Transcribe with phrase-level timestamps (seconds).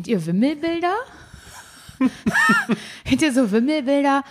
[0.00, 0.94] kennt ihr Wimmelbilder?
[3.04, 4.24] kennt ihr so Wimmelbilder?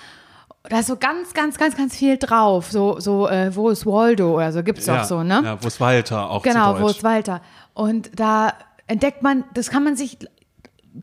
[0.64, 2.72] Da ist so ganz, ganz, ganz, ganz viel drauf.
[2.72, 5.42] So, so äh, wo ist Waldo oder so, gibt es ja, auch so, ne?
[5.44, 7.42] Ja, wo ist Walter auch Genau, wo ist Walter?
[7.76, 8.54] Und da
[8.88, 10.18] entdeckt man, das kann man sich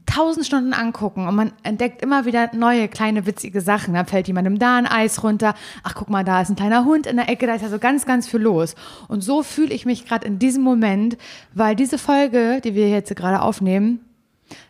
[0.05, 3.95] tausend Stunden angucken und man entdeckt immer wieder neue kleine witzige Sachen.
[3.95, 5.55] Da fällt jemandem da ein Eis runter.
[5.85, 7.47] Ach, guck mal, da ist ein kleiner Hund in der Ecke.
[7.47, 8.75] Da ist ja so ganz, ganz viel los.
[9.07, 11.17] Und so fühle ich mich gerade in diesem Moment,
[11.55, 14.01] weil diese Folge, die wir jetzt gerade aufnehmen,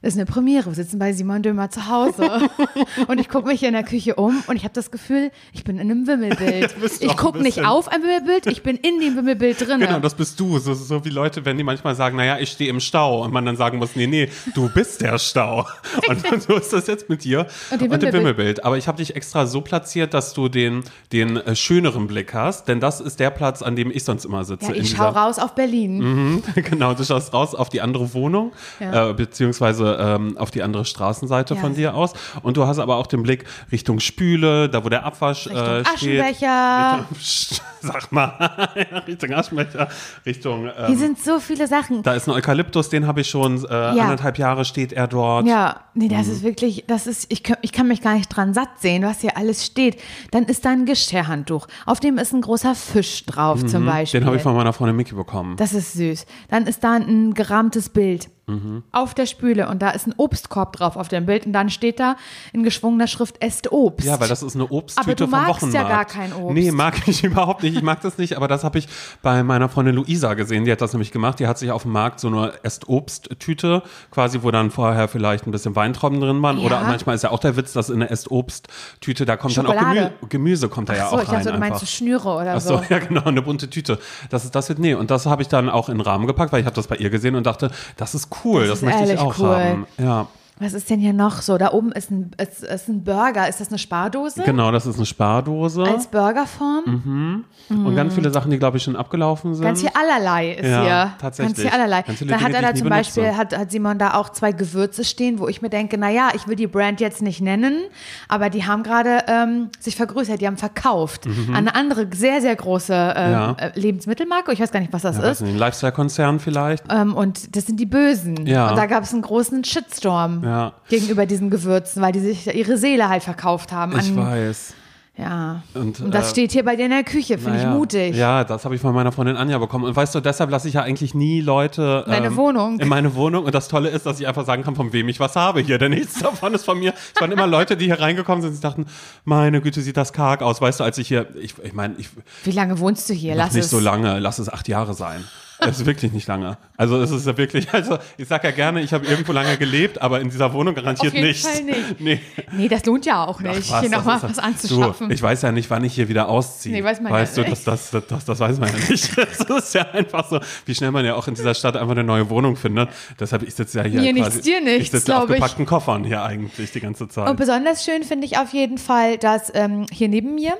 [0.02, 0.66] ist eine Premiere.
[0.66, 2.48] Wir sitzen bei Simon Dömer zu Hause
[3.08, 5.64] und ich gucke mich hier in der Küche um und ich habe das Gefühl, ich
[5.64, 6.74] bin in einem Wimmelbild.
[7.00, 9.80] Ich gucke nicht auf ein Wimmelbild, ich bin in dem Wimmelbild drin.
[9.80, 10.58] Genau, das bist du.
[10.58, 13.44] So, so wie Leute, wenn die manchmal sagen, naja, ich stehe im Stau und man
[13.44, 15.66] dann sagen muss, nee, nee, du bist der Stau.
[16.08, 18.64] Und dann, so ist das jetzt mit dir Und dem dem Wimmelbild.
[18.64, 22.68] Aber ich habe dich extra so platziert, dass du den, den äh, schöneren Blick hast,
[22.68, 24.72] denn das ist der Platz, an dem ich sonst immer sitze.
[24.72, 25.98] ja, ich schaue raus auf Berlin.
[25.98, 29.10] Mhm, genau, du schaust raus auf die andere Wohnung, Ja.
[29.10, 31.60] äh, beziehungsweise ähm, auf die andere Straßenseite Ja.
[31.60, 32.12] von dir aus.
[32.42, 35.84] Und du hast aber auch den Blick Richtung Spüle, da wo der Abwasch Richtung äh,
[35.96, 36.20] steht.
[36.22, 37.06] Aschenbecher.
[37.10, 39.88] Richtung, sag mal, ja, Richtung Aschenbecher,
[40.24, 40.62] Richtung.
[40.62, 42.02] Hier Ähm, sind so viele Sachen.
[42.02, 45.46] da ist ein Eukalyptus, den habe ich schon, äh, anderthalb Jahre steht er dort.
[45.46, 46.10] Ja, nee, Mhm.
[46.10, 49.02] das ist wirklich, das ist, ich, kann- ich kann mich gar nicht dran satt sehen,
[49.02, 50.00] was hier alles steht.
[50.30, 51.66] Dann ist da ein Geschirrhandtuch.
[51.86, 54.20] Auf dem ist ein großer Fisch drauf zum Beispiel.
[54.20, 54.24] Mhm.
[54.24, 55.56] Den habe ich von meiner Freundin Mickey bekommen.
[55.56, 56.26] Das ist süß.
[56.48, 58.84] Dann ist da ein gerahmtes Bild Mhm.
[58.92, 61.98] auf der Spüle und da ist ein Obstkorb drauf auf dem Bild und dann steht
[61.98, 62.14] da
[62.52, 64.06] in geschwungener Schrift Esst Obst.
[64.06, 65.88] Ja, weil das ist eine Obsttüte Aber du vom magst ja Wochenmarkt.
[65.90, 66.54] gar kein Obst.
[66.54, 67.74] Nee, mag ich überhaupt nicht.
[67.76, 68.86] Ich mag das nicht, aber das habe ich
[69.20, 70.64] bei meiner Freundin Luisa gesehen.
[70.64, 71.40] Die hat das nämlich gemacht.
[71.40, 75.50] Die hat sich auf dem Markt so eine Esst-Obst-Tüte, quasi, wo dann vorher vielleicht ein
[75.50, 76.58] bisschen Weintrauben drin waren.
[76.58, 76.66] Ja.
[76.66, 79.70] Oder manchmal ist ja auch der Witz, dass in eine Esst-Obst-Tüte, da kommt dann auch
[79.72, 80.12] Gemü Schokolade.
[80.28, 81.34] Gemüse, kommt da ja Ach so, auch ich rein.
[81.38, 82.84] dachte, du meinst so Schnüre oder Ach so, so.
[82.88, 83.98] ja genau, eine bunte Tüte.
[84.30, 86.52] Das ist das wird nee und das habe ich dann auch in den Rahmen gepackt,
[86.52, 89.12] weil ich habe das bei ihr gesehen und dachte, das ist cool, das, Das möchte
[89.12, 89.46] ich auch cool.
[89.56, 89.86] haben.
[89.98, 90.26] Ja,
[90.58, 91.58] Was ist denn hier noch so?
[91.58, 93.46] Da oben ist ein, ist, ist ein Burger.
[93.46, 94.42] Ist das eine Spardose?
[94.42, 97.44] genau, das ist eine Spardose Als Burgerform?
[97.68, 99.64] und ganz viele Sachen, die glaube ich schon abgelaufen sind.
[99.64, 101.12] Ganz hier allerlei ist Ja, hier.
[101.20, 101.56] tatsächlich.
[101.56, 102.02] Ganz hier allerlei.
[102.02, 103.38] Ganz Da hat Dinge, er die da zum Beispiel, benutze.
[103.38, 106.56] hat, hat Simon da auch zwei Gewürze stehen, wo ich mir denke, naja, ich will
[106.56, 107.82] die Brand jetzt nicht nennen,
[108.28, 112.56] aber die haben gerade ähm, sich vergrößert, die haben verkauft an eine andere sehr, sehr
[112.56, 113.32] große ähm, Mhm.
[113.32, 113.52] Ja.
[113.58, 114.52] äh, Lebensmittelmarke.
[114.52, 115.42] Ich weiß gar nicht, was das ja, ist.
[115.42, 116.84] ein Lifestyle-Konzern vielleicht.
[116.88, 118.46] Ähm, und das sind die Bösen.
[118.46, 118.70] Ja.
[118.70, 120.72] Und da gab es einen großen Shitstorm Ja.
[120.88, 123.92] gegenüber diesen Gewürzen, weil die sich ihre Seele halt verkauft haben.
[123.98, 124.74] Ich an, weiß.
[125.18, 125.62] Ja.
[125.72, 127.74] Und, Und, das äh, steht hier bei dir in der Küche, finde ich Naja.
[127.74, 128.14] mutig.
[128.14, 129.84] Ja, das habe ich von meiner Freundin Anja bekommen.
[129.86, 132.78] Und weißt du, deshalb lasse ich ja eigentlich nie Leute ähm, Deine Wohnung.
[132.80, 133.44] in meine Wohnung.
[133.46, 135.78] Und das Tolle ist, dass ich einfach sagen kann, von wem ich was habe hier.
[135.78, 136.92] Denn nichts davon ist von mir.
[137.14, 138.84] Es waren immer Leute, die hier reingekommen sind und dachten,
[139.24, 140.60] meine Güte, sieht das karg aus.
[140.60, 142.10] Weißt du, als ich hier, ich, ich meine, ich
[142.44, 143.34] Wie lange wohnst du hier?
[143.36, 143.70] Lass nicht es.
[143.70, 145.24] so lange, lass es acht Jahre sein.
[145.58, 146.58] Es ist wirklich nicht lange.
[146.76, 150.00] Also es ist ja wirklich, also ich sag ja gerne, ich habe irgendwo lange gelebt,
[150.02, 151.44] aber in dieser Wohnung garantiert nicht.
[151.46, 151.76] Fall nicht.
[152.00, 152.20] Nee.
[152.52, 155.08] Nee, das lohnt ja auch Ach, nicht, was, hier das nochmal ja- was anzuschaffen.
[155.08, 156.74] Du, ich weiß ja nicht, wann ich hier wieder ausziehe.
[156.74, 157.66] Nee, weiß man ja weißt du, nicht.
[157.66, 159.10] das, das, das, das weiß man ja nicht.
[159.16, 162.04] Das ist ja einfach so, wie schnell man ja auch in dieser Stadt einfach eine
[162.04, 162.90] neue Wohnung findet.
[163.18, 165.36] Deshalb, ich sitze ja hier Mir quasi, nichts, dir nichts, ich sitze auf glaub ich.
[165.36, 167.28] gepackten Koffern hier eigentlich die ganze Zeit.
[167.30, 170.54] Und besonders schön finde ich auf jeden Fall, dass ähm, hier neben mir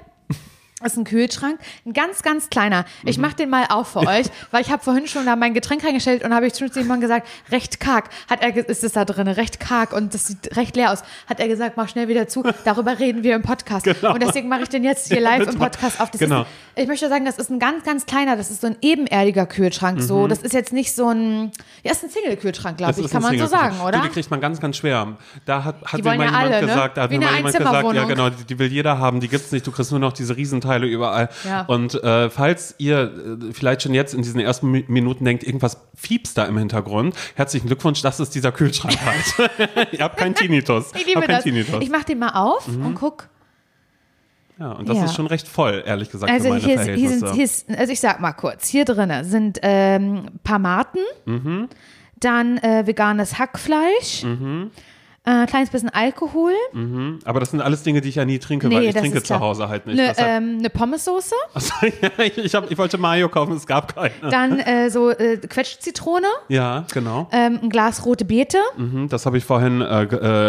[0.85, 2.85] ist ein Kühlschrank, ein ganz, ganz kleiner.
[3.03, 3.09] Mhm.
[3.09, 5.83] Ich mache den mal auf für euch, weil ich habe vorhin schon da mein Getränk
[5.85, 8.11] reingestellt und habe ich schon zu jemandem gesagt, recht karg.
[8.29, 11.03] Hat er, ist es da drin, recht karg und das sieht recht leer aus.
[11.29, 12.43] Hat er gesagt, mach schnell wieder zu.
[12.65, 13.87] Darüber reden wir im Podcast.
[13.97, 14.13] Genau.
[14.15, 15.59] Und deswegen mache ich den jetzt hier live im.
[15.59, 16.11] Podcast auf.
[16.11, 16.43] Das Genau.
[16.43, 16.49] ist
[16.79, 19.97] ich möchte sagen, das ist ein ganz, ganz kleiner, das ist so ein ebenerdiger Kühlschrank.
[19.99, 20.03] Mhm.
[20.03, 21.51] So, das ist jetzt nicht so ein,
[21.83, 24.03] ja, ist ein Single-Kühlschrank, glaube ich, kann man so sagen, oder?
[24.03, 25.17] Die kriegt man ganz, ganz schwer.
[25.47, 26.67] Da hat, hat Die mir mal ja jemand alle, ne?
[26.67, 29.21] gesagt, da hat Wie mir mal jemand gesagt, ja genau, die, die will jeder haben,
[29.21, 29.67] die gibt's nicht.
[29.67, 31.31] Du kriegst nur noch diese Riesenteile überall.
[31.45, 31.63] Ja.
[31.63, 35.79] Und äh, falls ihr äh, vielleicht schon jetzt in diesen ersten Mi- Minuten denkt, irgendwas
[35.95, 39.93] fiebst da im Hintergrund, herzlichen Glückwunsch, das ist dieser Kühlschrank halt.
[39.93, 40.93] ihr habt keinen Tinnitus.
[40.95, 41.43] Ich liebe das.
[41.43, 41.83] Tinnitus.
[41.83, 43.29] Ich mache den mal auf und guck.
[44.59, 45.05] Ja, und das Ja.
[45.05, 47.93] ist schon recht voll, ehrlich gesagt, für Also meine hier, hier, sind, hier ist, also
[47.93, 51.69] ich sag mal kurz, hier drinne sind ähm, Parmaten, Mhm.
[52.19, 54.71] dann äh, veganes Hackfleisch, Mhm.
[55.27, 56.53] Äh, kleines bisschen Alkohol,
[57.25, 59.41] Aber das sind alles Dinge, die ich ja nie trinke, weil ich trinke zu klar.
[59.41, 59.99] Hause halt nicht.
[60.01, 63.95] Eine ähm, ne Pommessoße, Achso, ja, ich, ich, hab, ich wollte Mayo kaufen, es gab
[63.95, 64.13] keine.
[64.31, 67.29] dann äh, so äh, Quetschzitrone, Ja, genau.
[67.33, 70.03] ähm, ein Glas rote Beete, Mhm, Das habe ich vorhin äh,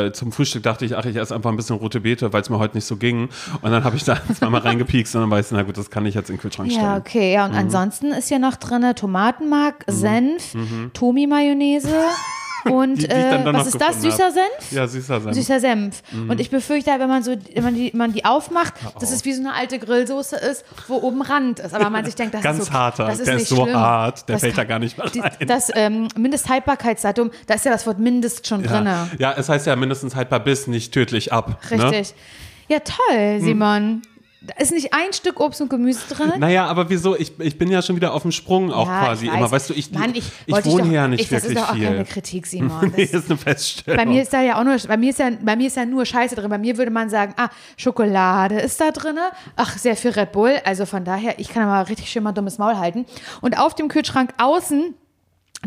[0.08, 2.50] äh, zum Frühstück dachte ich, ach, ich esse einfach ein bisschen rote Beete, weil es
[2.50, 3.30] mir heute nicht so ging.
[3.62, 6.06] Und dann habe ich da zweimal reingepiekst und dann weiß ich, na gut, das kann
[6.06, 6.86] ich jetzt in den Kühlschrank stellen.
[6.86, 7.34] Ja, okay.
[7.34, 7.58] Ja, und Mhm.
[7.58, 10.54] ansonsten ist hier noch drin Tomatenmark, Senf,
[10.94, 11.90] Tomi-Mayonnaise,
[12.70, 14.02] Und Die- die äh, was ist das?
[14.02, 14.32] Süßer.
[14.32, 14.72] Senf?
[14.72, 15.36] Ja, süßer Senf.
[15.36, 16.02] Süßer Senf.
[16.12, 16.30] Mhm.
[16.30, 19.34] Und ich befürchte, wenn man so, wenn man die, man die aufmacht, dass es wie
[19.34, 21.74] so eine alte Grillsoße ist, wo oben Rand ist.
[21.74, 23.06] Aber man sich denkt, das Ganz ist so, harter.
[23.08, 23.76] das ist Der ist so schlimm.
[23.76, 25.48] hart, der Das fällt kann- da gar nicht mehr rein.
[25.48, 28.86] Das ähm, Mindesthaltbarkeitsdatum, da ist ja das Wort Mindest schon drin.
[28.86, 29.08] Ja.
[29.18, 31.60] ja, es heißt ja mindestens haltbar bis, nicht tödlich ab.
[31.72, 31.92] Ne?
[31.92, 32.16] Richtig.
[32.70, 34.02] Ja, toll, Simon.
[34.48, 36.32] Da ist nicht ein Stück Obst und Gemüse drin.
[36.40, 37.16] Naja, aber wieso?
[37.18, 39.42] Ich, ich bin ja schon wieder auf dem Sprung auch Ja, quasi ich immer.
[39.42, 39.52] weiß.
[39.52, 41.64] Weißt du, ich, Mann, ich, ich wohne doch, hier ja nicht ich, das wirklich ist
[41.64, 41.86] doch auch viel.
[41.86, 42.94] keine Kritik, Simon.
[42.96, 43.98] Nee, Das, ist eine Feststellung.
[43.98, 45.86] bei mir ist da ja auch nur, bei mir ist ja, bei mir ist ja
[45.86, 46.50] nur Scheiße drin.
[46.50, 49.18] Bei mir würde man sagen, ah, Schokolade ist da drin.
[49.56, 50.56] Ach, sehr viel Red Bull.
[50.66, 53.06] Also von daher, ich kann aber richtig schön mal dummes Maul halten.
[53.42, 54.94] Und auf dem Kühlschrank außen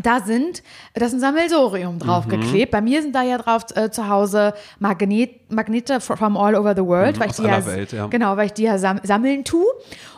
[0.01, 2.71] da sind, da ist ein Sammelsorium draufgeklebt.
[2.71, 2.71] Mhm.
[2.71, 6.81] Bei mir sind da ja drauf äh, zu Hause Magnet, Magnete from all over the
[6.83, 8.07] world, weil ich Mhm, die ja, Welt, ja.
[8.07, 9.65] genau, weil ich die ja sam sammeln tue.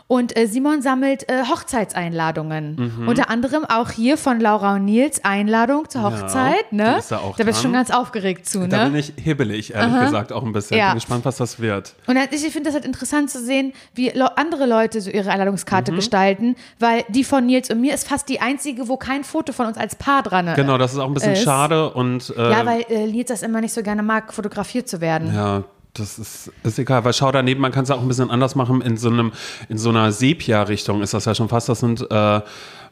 [0.06, 2.94] Und äh, Simon sammelt äh, Hochzeitseinladungen.
[2.98, 3.08] Mhm.
[3.08, 6.64] Unter anderem auch hier von Laura und Nils Einladung zur Hochzeit.
[6.70, 7.00] die ne?
[7.08, 8.90] da da bist du schon ganz aufgeregt zu, da ne?
[8.90, 10.76] bin ich hibbelig, ehrlich gesagt, auch ein bisschen.
[10.76, 10.88] Ja.
[10.88, 11.94] Bin gespannt, was das wird.
[12.06, 15.96] Und ich finde das halt interessant zu sehen, wie andere Leute so ihre Einladungskarte Mhm.
[15.96, 19.66] gestalten, weil die von Nils und mir ist fast die einzige, wo kein Foto von
[19.66, 20.56] uns als Paar dran ist.
[20.56, 23.42] Genau, das ist auch ein bisschen Ist- schade und äh, Ja, weil äh, Nils das
[23.42, 25.34] immer nicht so gerne mag, fotografiert zu werden.
[25.34, 28.54] Ja, das ist, ist egal, weil schau daneben, man kann es auch ein bisschen anders
[28.54, 28.80] machen.
[28.80, 29.32] In so einem,
[29.68, 31.68] in so einer Sepia-Richtung ist das ja schon fast.
[31.68, 32.40] Das sind äh,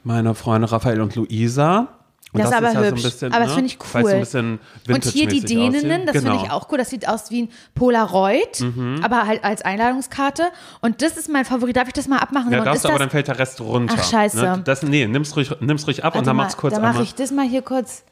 [0.04, 1.88] meine Freunde Raphael und Luisa.
[2.32, 3.02] Und Das ist aber ja so ein hübsch.
[3.02, 4.10] bisschen, Aber das ne, finde ich cool.
[4.10, 6.08] ein bisschen Und hier die Däninnen, aussieht.
[6.08, 6.34] das genau.
[6.34, 6.38] Mhm.
[6.38, 6.78] finde ich auch cool.
[6.78, 8.64] Das sieht aus wie ein Polaroid,
[9.02, 10.44] aber halt als Einladungskarte.
[10.80, 11.76] Und das ist mein Favorit.
[11.76, 12.50] Darf ich das mal abmachen?
[12.50, 13.96] Ja, Und darfst ist du, aber das, dann fällt der Rest runter.
[13.98, 14.40] Ach, scheiße.
[14.40, 14.62] Ne?
[14.64, 17.02] Das, nee, nimm's ruhig, nimm's ruhig ab und Warte dann mal, mach's kurz Dann mache
[17.02, 18.04] ich das mal hier kurz.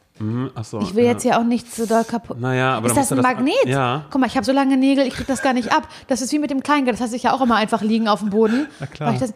[0.55, 1.13] Ach so, Ich will ja.
[1.13, 2.39] jetzt hier auch nicht so doll kaputt.
[2.41, 3.55] Naja, aber ist das ein das- Magnet?
[3.67, 4.05] Ja.
[4.11, 5.89] Guck mal, ich habe so lange Nägel, ich krieg das gar nicht ab.
[6.09, 6.95] Das ist wie mit dem Kleingeld.
[6.95, 8.69] Das lasse ich ja auch immer einfach liegen auf dem Boden.
[8.81, 9.15] Na klar.
[9.19, 9.33] Das,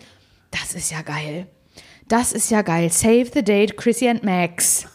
[0.51, 1.47] das ist ja geil.
[2.09, 2.91] Das ist ja geil.
[2.91, 4.87] Save the date, Chrissy and Max.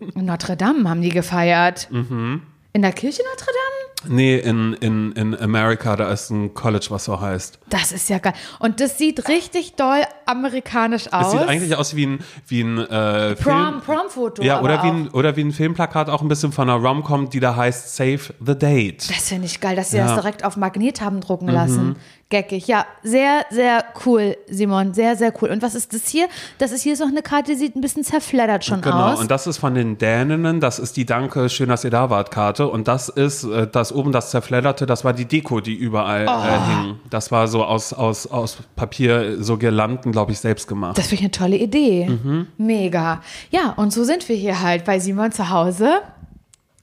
[0.00, 1.88] In Notre Dame haben die gefeiert.
[1.90, 2.42] Mhm.
[2.72, 3.69] In der Kirche Notre Dame?
[4.08, 7.58] Nee, in, in, in Amerika, da ist ein College, was so heißt.
[7.68, 8.32] Das ist ja geil.
[8.58, 11.26] Und das sieht richtig doll amerikanisch aus.
[11.26, 13.56] Es sieht eigentlich aus wie ein, wie ein äh, Film.
[13.56, 14.42] Prom, Prom-Foto.
[14.42, 17.40] Ja, oder wie, ein, oder wie ein Filmplakat auch ein bisschen von einer Rom-Com, die
[17.40, 19.08] da heißt Save the Date.
[19.10, 20.04] Das finde ich geil, dass sie Ja.
[20.04, 20.08] Mhm.
[20.08, 21.96] das direkt auf Magnet haben drucken lassen.
[22.30, 22.68] Geckig.
[22.68, 24.94] Ja, sehr, sehr cool, Simon.
[24.94, 25.50] Sehr, sehr cool.
[25.50, 26.28] Und was ist das hier?
[26.58, 29.20] Das ist hier so eine Karte, die sieht ein bisschen zerfleddert schon Genau, aus.
[29.20, 32.30] und das ist von den Däninnen, das ist die Danke, schön, dass ihr da wart
[32.30, 32.68] Karte.
[32.68, 36.46] Und das ist, äh, das oben, das zerfledderte, das war die Deko, die überall Oh.
[36.46, 37.00] äh, hing.
[37.10, 40.96] Das war so aus, aus, aus Papier, so Girlanden, glaube ich, selbst gemacht.
[40.98, 42.06] das finde ich eine tolle Idee.
[42.08, 42.46] Mhm.
[42.58, 43.22] Mega.
[43.50, 45.94] Ja, und so sind wir hier halt bei Simon zu Hause.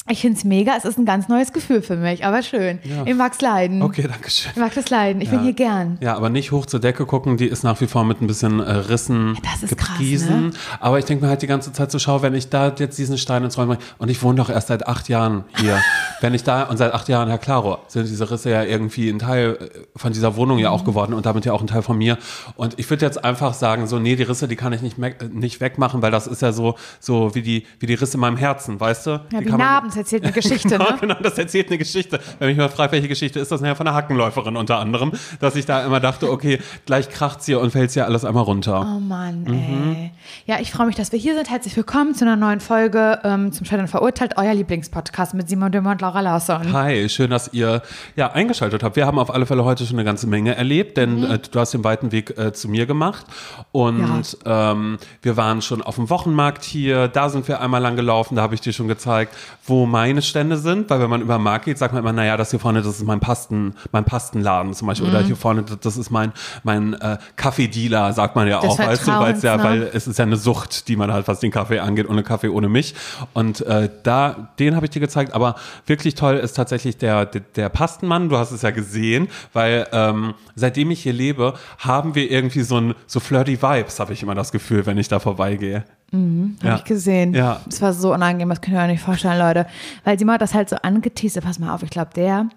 [0.09, 0.73] Ich finde es mega.
[0.77, 2.79] Es ist ein ganz neues Gefühl für mich, aber schön.
[3.05, 3.81] Ich mag's leiden.
[3.81, 4.51] Okay, danke schön.
[4.55, 5.21] Ich mag das leiden.
[5.21, 5.97] Ich bin hier gern.
[6.01, 8.59] Ja, aber nicht hoch zur Decke gucken, die ist nach wie vor mit ein bisschen
[8.59, 10.47] äh, Rissen Das ist krass, gepriesen.
[10.47, 10.51] ne?
[10.79, 13.17] Aber ich denke mir halt die ganze Zeit so, schau, wenn ich da jetzt diesen
[13.17, 15.79] Stein ins Rollen bringe, und ich wohne doch erst seit acht Jahren hier,
[16.21, 19.19] wenn ich da, und seit acht Jahren, Herr Claro, sind diese Risse ja irgendwie ein
[19.19, 20.85] Teil äh, von dieser Wohnung ja auch Mhm.
[20.85, 22.17] geworden und damit ja auch ein Teil von mir.
[22.55, 25.13] Und ich würde jetzt einfach sagen, so, nee, die Risse, die kann ich nicht, äh,
[25.31, 28.37] nicht wegmachen, weil das ist ja so, so wie die, wie die Risse in meinem
[28.37, 29.09] Herzen, weißt du?
[29.31, 30.97] Ja, die wie Narben, erzählt eine Geschichte, Genau, ne?
[31.01, 32.19] genau, das erzählt eine Geschichte.
[32.39, 35.55] Wenn mich mal fragt, welche Geschichte ist das, nachher von einer Hackenläuferin unter anderem, dass
[35.55, 38.81] ich da immer dachte, okay, gleich kracht's hier und fällt's hier alles einmal runter.
[38.95, 39.95] Oh Mann, Mhm.
[39.95, 40.11] ey.
[40.45, 41.49] Ja, ich freue mich, dass wir hier sind.
[41.49, 45.91] Herzlich willkommen zu einer neuen Folge ähm, zum Scheitern verurteilt, euer Lieblingspodcast mit Simon Dümmer
[45.91, 46.71] und Laura Larsson.
[46.73, 47.81] Hi, schön, dass ihr
[48.15, 48.95] ja eingeschaltet habt.
[48.95, 51.31] Wir haben auf alle Fälle heute schon eine ganze Menge erlebt, denn Mhm.
[51.31, 53.25] äh, du hast den weiten Weg äh, zu mir gemacht
[53.71, 57.07] und ähm, wir waren schon auf dem Wochenmarkt hier.
[57.07, 58.35] Da sind wir einmal lang gelaufen.
[58.35, 59.33] Da habe ich dir schon gezeigt,
[59.65, 62.37] wo meine Stände sind, weil wenn man über den Markt geht, sagt man immer, naja,
[62.37, 65.15] das hier vorne, das ist mein Pasten, mein Pastenladen zum Beispiel, Mhm.
[65.15, 66.31] oder hier vorne, das- das ist mein
[66.63, 69.63] mein äh, Kaffeedealer, sagt man ja Des auch, weißt du, weil es ja, ne?
[69.63, 72.49] weil es ist ja eine Sucht, die man hat, was den Kaffee angeht, ohne Kaffee,
[72.49, 72.93] ohne mich.
[73.33, 75.33] Und äh, da, den habe ich dir gezeigt.
[75.33, 78.29] Aber wirklich toll ist tatsächlich der, der, der Pastenmann.
[78.29, 82.77] Du hast es ja gesehen, weil ähm, seitdem ich hier lebe, haben wir irgendwie so
[82.79, 85.85] ein so flirty Vibes, habe ich immer das Gefühl, wenn ich da vorbeigehe.
[86.13, 87.33] Habe ich gesehen.
[87.33, 87.61] Ja.
[87.65, 89.67] Das war so unangenehm, das könnt ihr euch nicht vorstellen, Leute.
[90.05, 91.43] Weil Simon hat das halt so angeteasert.
[91.43, 92.47] Pass mal auf, ich glaube, der,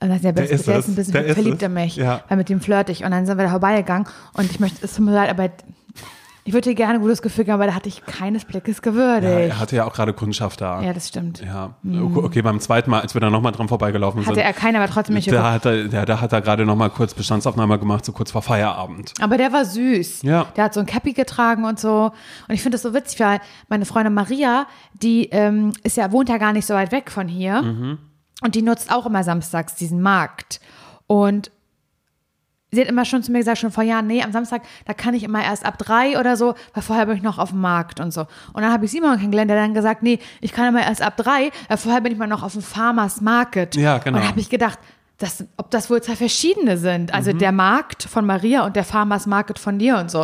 [0.00, 1.96] äh, der, der, ist der ist ein bisschen Der verliebt in mich.
[1.96, 2.22] Ja.
[2.28, 3.04] Weil mit dem flirte ich.
[3.04, 4.08] Und dann sind wir da vorbeigegangen.
[4.32, 5.50] Und ich möchte, es tut mir leid, aber
[6.46, 8.82] ich würde dir gerne ein gutes Gefühl geben, aber da hatte ich keines Blickes Ja,
[8.82, 9.50] gewürdigt.
[9.50, 10.82] er hatte ja auch gerade Kundschaft da.
[10.82, 11.42] Ja, das stimmt.
[11.42, 11.74] Ja,
[12.22, 14.30] okay, beim zweiten Mal, als wir da nochmal dran vorbeigelaufen sind.
[14.30, 16.90] Hatte er keinen, aber trotzdem nicht da hat er, ja, da hat er gerade nochmal
[16.90, 19.14] kurz Bestandsaufnahme gemacht, so kurz vor Feierabend.
[19.22, 20.22] Aber der war süß.
[20.22, 20.46] Ja.
[20.56, 22.12] Der hat so ein Cappy getragen und so.
[22.48, 26.28] Und ich finde das so witzig, weil meine Freundin Maria, die ähm, ist ja, wohnt
[26.28, 27.98] ja gar nicht so weit weg von hier.
[28.42, 30.60] Und die nutzt auch immer samstags diesen Markt.
[31.06, 31.50] Und
[32.74, 35.14] sie hat immer schon zu mir gesagt, schon vor Jahren, nee, am Samstag, da kann
[35.14, 38.00] ich immer erst ab drei oder so, weil vorher bin ich noch auf dem Markt
[38.00, 38.22] und so.
[38.52, 41.16] Und dann habe ich Simon kennengelernt, der dann gesagt, nee, ich kann immer erst ab
[41.16, 43.76] drei, weil vorher bin ich mal noch auf dem Farmers Market.
[43.76, 44.16] Ja, genau.
[44.16, 44.78] Und dann habe ich gedacht,
[45.18, 47.14] das, ob das wohl zwei verschiedene sind.
[47.14, 50.22] Also der Markt von Maria und der Farmers Market von dir und so.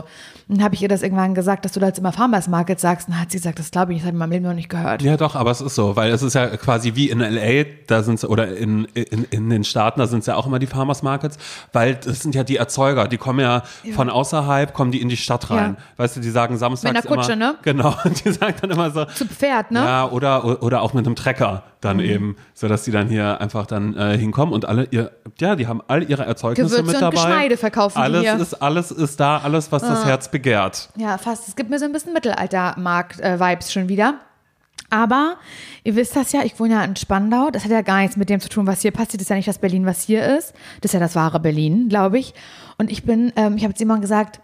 [0.48, 2.80] Und dann habe ich ihr das irgendwann gesagt, dass du da jetzt immer Farmers Market
[2.80, 3.06] sagst.
[3.06, 4.54] Und dann hat sie gesagt, das glaube ich, das habe ich in meinem Leben noch
[4.54, 5.00] nicht gehört.
[5.02, 8.02] Ja, doch, aber es ist so, weil es ist ja quasi wie in LA, da
[8.02, 11.04] sind oder in, in, in den Staaten, da sind es ja auch immer die Farmers
[11.04, 11.38] Markets,
[11.72, 13.62] weil das sind ja die Erzeuger, die kommen ja,
[13.94, 15.76] von außerhalb, kommen die in die Stadt rein.
[15.78, 15.84] Ja.
[15.98, 17.58] Weißt du, die sagen samstags Mit einer Kutsche, immer, ne?
[17.62, 19.78] Genau, und die sagen dann immer so, Zu Pferd, ne?
[19.78, 22.02] ja, oder, oder auch mit einem Trecker dann Mhm.
[22.04, 25.66] eben, so dass die dann hier einfach dann äh, hinkommen und alle ihr, ja, die
[25.66, 27.30] haben all ihre Erzeugnisse Gewürze mit und dabei.
[27.30, 28.36] Geschmeide verkaufen alles hier.
[28.36, 30.90] ist alles ist da, alles was das Herz begehrt.
[30.96, 31.48] Ja, fast.
[31.48, 34.14] Es gibt mir so ein bisschen Mittelalter-Markt-Vibes schon wieder.
[34.92, 35.36] Aber
[35.84, 37.50] ihr wisst das ja, ich wohne ja in Spandau.
[37.52, 39.14] Das hat ja gar nichts mit dem zu tun, was hier passiert.
[39.14, 40.52] Das ist ja nicht das Berlin, was hier ist.
[40.80, 42.34] Das ist ja das wahre Berlin, glaube ich.
[42.76, 44.40] Und ich bin, ähm, ich habe Simon gesagt,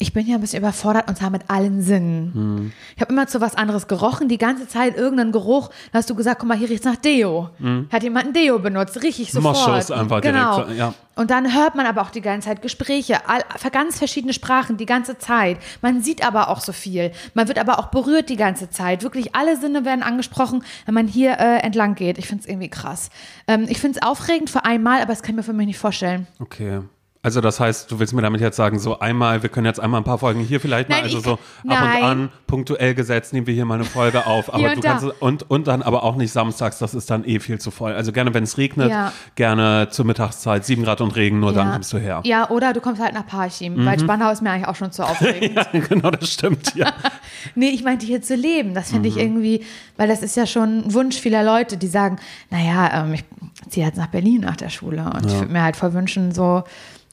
[0.00, 2.32] ich bin ja ein bisschen überfordert und zwar mit allen Sinnen.
[2.34, 2.72] Hm.
[2.96, 5.68] Ich habe immer zu was anderes gerochen, die ganze Zeit irgendeinen Geruch.
[5.92, 7.50] Da hast du gesagt, guck mal, hier riecht's nach Deo.
[7.92, 9.56] Hat jemand ein Deo benutzt, riech ich sofort.
[9.58, 9.72] Hm.
[9.72, 10.66] Moschus einfach direkt genau.
[10.66, 10.94] so, ja.
[11.16, 13.42] Und dann hört man aber auch die ganze Zeit Gespräche, all,
[13.72, 15.58] ganz verschiedene Sprachen, die ganze Zeit.
[15.82, 17.12] Man sieht aber auch so viel.
[17.34, 19.02] Man wird aber auch berührt die ganze Zeit.
[19.02, 22.16] Wirklich alle Sinne werden angesprochen, wenn man hier äh, entlang geht.
[22.16, 23.10] Ich finde es irgendwie krass.
[23.46, 25.78] Ähm, ich finde es aufregend für einmal, aber das kann ich mir für mich nicht
[25.78, 26.26] vorstellen.
[26.38, 26.80] Okay.
[27.22, 30.00] Also das heißt, du willst mir damit jetzt sagen, so einmal, wir können jetzt einmal
[30.00, 31.98] ein paar Folgen hier vielleicht mal, Nein, also ich- so ab nein.
[32.02, 34.92] und an, punktuell gesetzt, nehmen wir hier mal eine Folge auf, aber du da.
[34.92, 37.92] kannst und, und dann aber auch nicht samstags, das ist dann eh viel zu voll.
[37.92, 39.12] Also gerne, wenn es regnet, Ja.
[39.34, 41.72] gerne zur Mittagszeit, sieben Grad und Regen, nur dann Ja.
[41.74, 42.22] kommst du her.
[42.24, 45.02] Ja, oder du kommst halt nach Parchim, weil Spandau ist mir eigentlich auch schon zu
[45.04, 45.56] aufregend.
[45.74, 46.90] Ja, genau, das stimmt, ja.
[47.54, 48.72] Nee, ich meinte hier zu leben.
[48.74, 49.20] Das finde ich Mhm.
[49.20, 49.64] irgendwie,
[49.98, 52.16] weil das ist ja schon ein Wunsch vieler Leute, die sagen,
[52.50, 53.24] naja, ähm, ich
[53.68, 56.64] ziehe jetzt nach Berlin nach der Schule und ich würde mir halt voll wünschen, so,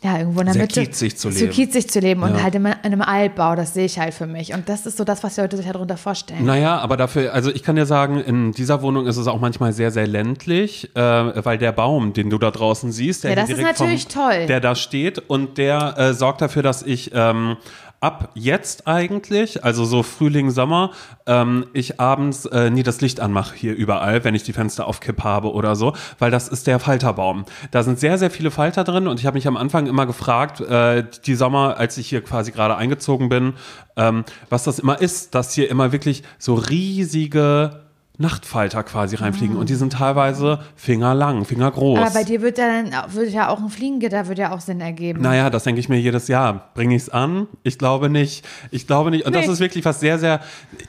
[0.03, 0.81] ja, irgendwo in der Sehr Mitte.
[0.83, 1.49] kiezig zu leben.
[1.51, 2.43] kiezig zu leben und Ja.
[2.43, 4.53] halt in einem Altbau, das sehe ich halt für mich.
[4.53, 6.45] Und das ist so das, was die Leute sich darunter vorstellen.
[6.45, 9.73] Naja, aber dafür, also ich kann dir sagen, in dieser Wohnung ist es auch manchmal
[9.73, 13.49] sehr, sehr ländlich, äh, weil der Baum, den du da draußen siehst, der Ja, das
[13.49, 14.45] ist natürlich vom, toll.
[14.45, 17.57] der da steht und der äh, sorgt dafür, dass ich ähm,
[17.99, 20.91] ab jetzt eigentlich, also so Frühling, Sommer,
[21.25, 24.99] ähm, ich abends äh, nie das Licht anmache hier überall, wenn ich die Fenster auf
[24.99, 27.45] Kipp habe oder so, weil das ist der Falterbaum.
[27.71, 30.61] Da sind sehr, sehr viele Falter drin und ich habe mich am Anfang immer gefragt,
[30.61, 33.53] äh, die Sommer, als ich hier quasi gerade eingezogen bin,
[33.95, 37.86] ähm, was das immer ist, dass hier immer wirklich so riesige
[38.19, 41.99] Nachtfalter quasi reinfliegen und die sind teilweise fingerlang, fingergroß.
[41.99, 45.21] Aber bei dir wird dann würde ja auch ein Fliegengitter würde ja auch Sinn ergeben.
[45.21, 46.71] Naja, das denke ich mir jedes Jahr.
[46.73, 47.47] Bringe ich es an?
[47.61, 48.43] Ich glaube nicht.
[48.71, 49.25] Ich glaube nicht.
[49.27, 49.53] Und das Nee.
[49.53, 50.39] ist wirklich was sehr, sehr.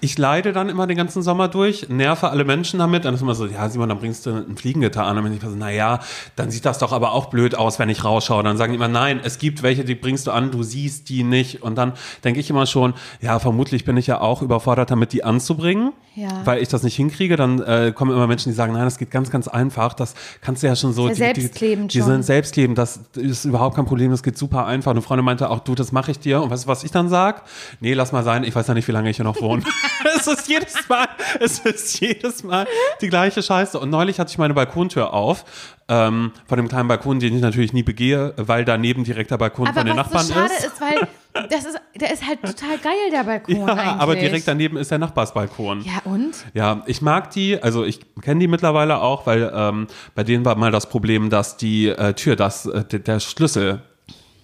[0.01, 3.05] Ich leide dann immer den ganzen Sommer durch, nerve alle Menschen damit.
[3.05, 5.11] Dann ist immer so, ja, Simon, dann bringst du ein Fliegengitter an.
[5.19, 6.01] Und dann bin ich so, naja,
[6.37, 8.43] dann sieht das doch aber auch blöd aus, wenn ich rausschaue.
[8.43, 11.25] Dann sagen die immer, nein, es gibt welche, die bringst du an, du siehst die
[11.25, 11.63] nicht.
[11.63, 11.93] Und dann
[12.25, 16.29] denke ich immer schon, ja, vermutlich bin ich ja auch überfordert damit, die anzubringen, Ja.
[16.47, 17.18] weil ich das nicht hinkriege.
[17.19, 19.95] Dann äh, kommen immer Menschen, die sagen, nein, das geht ganz, ganz einfach.
[19.95, 21.09] Das kannst du ja schon so.
[21.09, 24.39] Ist ja die, die, selbstklebend die sind selbstklebend, das ist überhaupt kein Problem, das geht
[24.39, 24.93] super einfach.
[24.93, 26.43] Eine Freundin meinte auch, du, das mache ich dir.
[26.43, 27.43] Und weißt du, was ich dann sag?
[27.81, 29.63] Nee, lass mal sein, ich weiß ja nicht, wie lange ich hier noch wohne.
[30.17, 31.09] es ist jedes Mal,
[31.41, 32.67] es ist jedes Mal
[33.01, 33.79] die gleiche Scheiße.
[33.79, 35.45] Und neulich hatte ich meine Balkontür auf,
[35.89, 39.69] ähm, von dem kleinen Balkon, den ich natürlich nie begehe, weil daneben direkt der Balkon
[39.69, 40.67] aber von den Nachbarn so schade ist.
[40.67, 41.09] ist, weil
[41.50, 43.87] das ist, der ist halt total geil, der Balkon Ja, eigentlich.
[44.02, 45.83] aber direkt daneben ist der Nachbarsbalkon.
[45.83, 46.33] Ja, und?
[46.54, 50.57] Ja, ich mag die, also ich kenne die mittlerweile auch, weil ähm, bei denen war
[50.57, 53.83] mal das Problem, dass die äh, Tür, dass äh, der, Schlüssel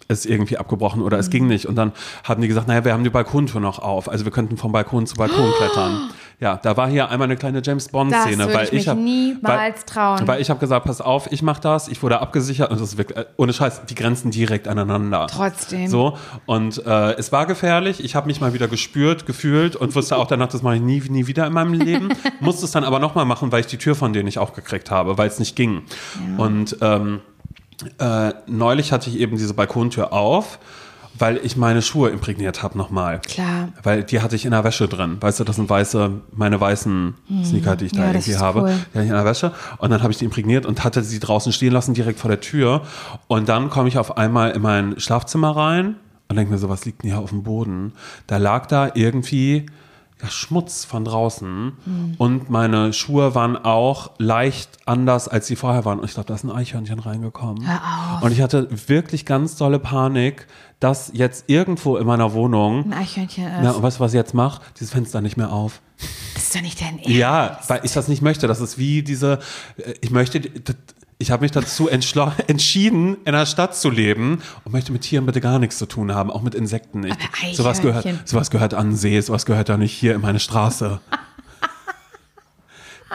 [0.06, 1.30] ist irgendwie abgebrochen oder es Mhm.
[1.32, 1.66] ging nicht.
[1.66, 1.92] Und dann
[2.24, 4.08] haben die gesagt, naja, wir haben die Balkontür noch auf.
[4.10, 6.10] Also wir könnten vom Balkon zu Balkon klettern.
[6.40, 8.36] Ja, da war hier einmal eine kleine James Bond-Szene.
[8.36, 10.26] Das würde weil ich mich hab, niemals weil, trauen.
[10.26, 11.88] Weil ich habe gesagt, pass auf, ich mache das.
[11.88, 15.26] Ich wurde abgesichert und das ist wirklich, äh, ohne Scheiß, die grenzen direkt aneinander.
[15.30, 15.88] Trotzdem.
[15.88, 18.02] So, und äh, es war gefährlich.
[18.04, 21.00] Ich habe mich mal wieder gespürt, gefühlt und wusste auch danach, das mache ich nie,
[21.08, 22.08] nie wieder in meinem Leben.
[22.40, 24.90] Musste es dann aber nochmal machen, weil ich die Tür von denen nicht auch gekriegt
[24.90, 25.82] habe, weil es nicht ging.
[26.36, 27.20] Und ähm,
[27.98, 30.58] äh, neulich hatte ich eben diese Balkontür auf,
[31.18, 33.20] weil ich meine Schuhe imprägniert habe nochmal.
[33.20, 33.68] Klar.
[33.82, 35.18] Weil die hatte ich in der Wäsche drin.
[35.20, 38.04] Weißt du, das sind weiße, meine weißen Sneaker, die ich da Hm.
[38.06, 38.60] Ja, irgendwie habe.
[38.62, 38.68] cool.
[38.68, 39.52] Die hatte ich in der Wäsche.
[39.78, 42.40] Und dann habe ich die imprägniert und hatte sie draußen stehen lassen, direkt vor der
[42.40, 42.82] Tür.
[43.28, 45.96] Und dann komme ich auf einmal in mein Schlafzimmer rein
[46.28, 47.92] und denke mir so, was liegt denn hier auf dem Boden?
[48.26, 49.66] Da lag da irgendwie
[50.22, 52.14] ja, Schmutz von draußen Hm.
[52.18, 55.98] und meine Schuhe waren auch leicht anders, als sie vorher waren.
[55.98, 57.66] Und ich glaube, da ist ein Eichhörnchen reingekommen.
[58.20, 60.46] Und ich hatte wirklich ganz dolle Panik,
[60.80, 63.64] dass jetzt irgendwo in meiner Wohnung Ein Eichhörnchen ist.
[63.64, 64.60] ja, und weißt du, was ich jetzt mache?
[64.78, 65.80] Dieses Fenster nicht mehr auf.
[66.34, 67.08] Das ist doch nicht dein Ernst.
[67.08, 68.46] Ja, weil ich das nicht möchte.
[68.46, 69.38] Das ist wie diese,
[69.76, 70.40] äh, ich möchte,
[71.18, 71.88] Ich habe mich dazu
[72.48, 76.12] entschieden, in einer Stadt zu leben und möchte mit Tieren bitte gar nichts zu tun
[76.14, 77.04] haben, auch mit Insekten.
[77.04, 80.20] Ich, Aber sowas, gehört, sowas gehört an den See, sowas gehört ja nicht hier in
[80.20, 81.00] meine Straße.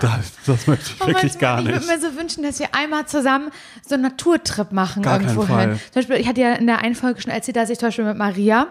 [0.01, 1.74] das, das möchte ich Oh, wirklich Mann, gar ich nicht.
[1.75, 3.50] würde mir so wünschen, dass wir einmal zusammen
[3.88, 5.79] so einen Naturtrip machen Gar irgendwo hin.
[5.91, 8.06] Zum Beispiel, ich hatte ja in der einen Folge schon erzählt, dass ich zum Beispiel
[8.06, 8.68] mit Maria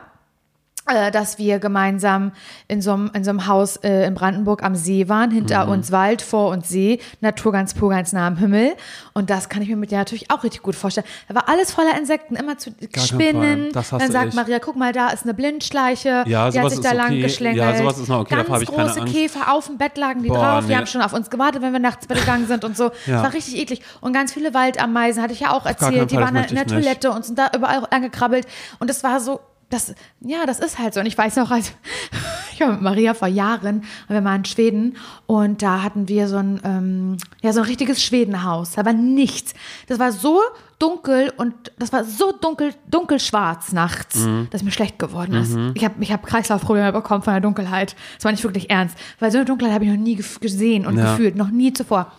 [1.12, 2.32] dass wir gemeinsam
[2.66, 5.72] in so einem, in so einem Haus äh, in Brandenburg am See waren, hinter Mhm.
[5.72, 8.74] uns Wald, vor uns See, Natur ganz pur, ganz nah am Himmel.
[9.12, 11.06] Und das kann ich mir mit dir natürlich auch richtig gut vorstellen.
[11.28, 13.72] Da war alles voller Insekten, immer zu keinen Spinnen.
[13.72, 14.34] Dann sagt ich.
[14.34, 16.24] Maria, guck mal, da ist eine Blindschleiche.
[16.26, 17.22] Ja, die hat sich da lang okay.
[17.22, 17.58] geschlängelt.
[17.58, 19.04] Ja, sowas ist noch okay, Ganz große.
[19.04, 20.60] Käfer auf dem Bett lagen die Boah, drauf.
[20.64, 20.76] Die nee.
[20.76, 22.90] haben schon auf uns gewartet, wenn wir nachts ins Bett gegangen sind und so.
[23.06, 23.14] Ja.
[23.14, 23.82] Das war richtig eklig.
[24.00, 26.10] Und ganz viele Waldameisen hatte ich ja auch erzählt.
[26.10, 26.68] Die waren in der nicht.
[26.68, 28.46] Toilette und sind da überall angekrabbelt.
[28.80, 31.00] Und das war so, das, ja, das ist halt so.
[31.00, 31.72] Und ich weiß noch, als
[32.52, 34.96] ich war mit Maria vor Jahren, und wir waren in Schweden
[35.26, 38.72] und da hatten wir so ein, ähm, ja, so ein richtiges Schwedenhaus.
[38.72, 39.54] Da war nichts.
[39.86, 40.40] Das war so
[40.78, 44.48] dunkel und das war so dunkel, dunkelschwarz nachts, Mhm.
[44.50, 45.56] dass mir schlecht geworden ist.
[45.74, 47.96] Ich habe ich hab Kreislaufprobleme bekommen von der Dunkelheit.
[48.16, 50.96] Das war nicht wirklich ernst, weil so eine Dunkelheit habe ich noch nie gesehen und
[50.96, 51.10] Ja.
[51.12, 52.12] gefühlt, noch nie zuvor.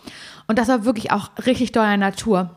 [0.46, 2.50] Und das war wirklich auch richtig doll in der Natur.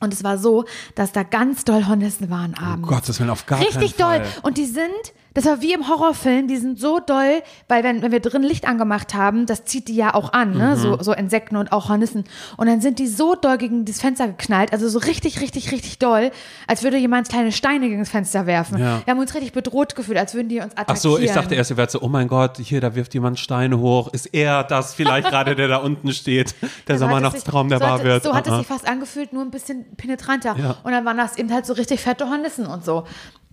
[0.00, 0.64] Und es war so,
[0.94, 2.88] dass da ganz doll Hornissen waren abends.
[2.88, 4.24] Oh Gott, das will auf gar Richtig keinen doll.
[4.26, 4.42] Fall.
[4.42, 4.90] Und die sind,
[5.34, 8.66] das war wie im Horrorfilm, die sind so doll, weil wenn, wenn wir drin Licht
[8.66, 10.74] angemacht haben, das zieht die ja auch an, ne?
[10.76, 10.80] Mhm.
[10.80, 12.24] so, so Insekten und auch Hornissen.
[12.56, 15.98] Und dann sind die so doll gegen das Fenster geknallt, also so richtig, richtig, richtig
[15.98, 16.30] doll,
[16.66, 18.78] als würde jemand kleine Steine gegen das Fenster werfen.
[18.78, 19.02] Ja.
[19.04, 20.96] Wir haben uns richtig bedroht gefühlt, als würden die uns attackieren.
[20.96, 23.38] Ach so, ich dachte erst, ihr werdet so, oh mein Gott, hier, da wirft jemand
[23.38, 24.12] Steine hoch.
[24.12, 26.54] Ist er das vielleicht gerade, der da unten steht?
[26.88, 28.22] Der So es Sommernachtstraum, der so wahr wird.
[28.24, 30.56] So hat es Ah, sich fast angefühlt, nur ein bisschen penetranter.
[30.58, 30.76] Ja.
[30.82, 33.04] Und dann waren das eben halt so richtig fette Hornissen und so.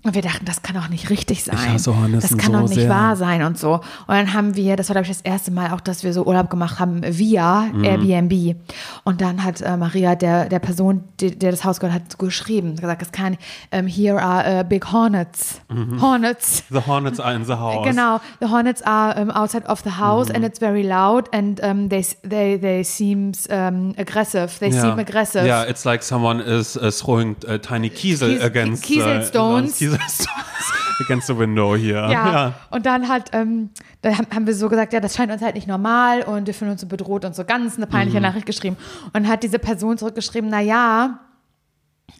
[0.04, 1.58] Und wir dachten, das kann doch nicht richtig sein.
[1.60, 2.88] Ich hasse Hornissen Das kann so doch nicht sehr.
[2.89, 3.74] wahr sein und so.
[3.74, 6.24] Und dann haben wir, das war glaube ich das erste Mal auch, dass wir so
[6.24, 7.84] Urlaub gemacht haben via Mhm.
[7.84, 8.56] Airbnb.
[9.04, 12.75] Und dann hat äh, Maria, der, der Person, die, der das Haus gehört hat, geschrieben,
[12.77, 13.38] gesagt, das kann,
[13.72, 15.60] ähm, here are uh, big hornets.
[16.00, 16.63] Hornets.
[16.70, 17.84] The Hornets are in the house.
[17.86, 20.36] Genau, the hornets are um, outside of the house Mhm.
[20.36, 24.51] and it's very loud and um, they they they seems um, aggressive.
[24.60, 25.46] They seem aggressive.
[25.46, 29.82] Yeah, it's like someone is uh, throwing uh, tiny Kiesel Kies- against Kieselstones.
[29.82, 30.74] Uh, Kieselstones
[31.06, 32.12] against the window here.
[32.12, 33.70] Ja, und dann hat, ähm,
[34.01, 36.72] dann haben- wir so gesagt, ja, das scheint uns halt nicht normal und wir fühlen
[36.72, 37.89] uns so bedroht und so ganz eine Mhm.
[37.91, 38.77] peinliche Nachricht geschrieben.
[39.13, 41.20] Und hat diese Person zurückgeschrieben, na ja,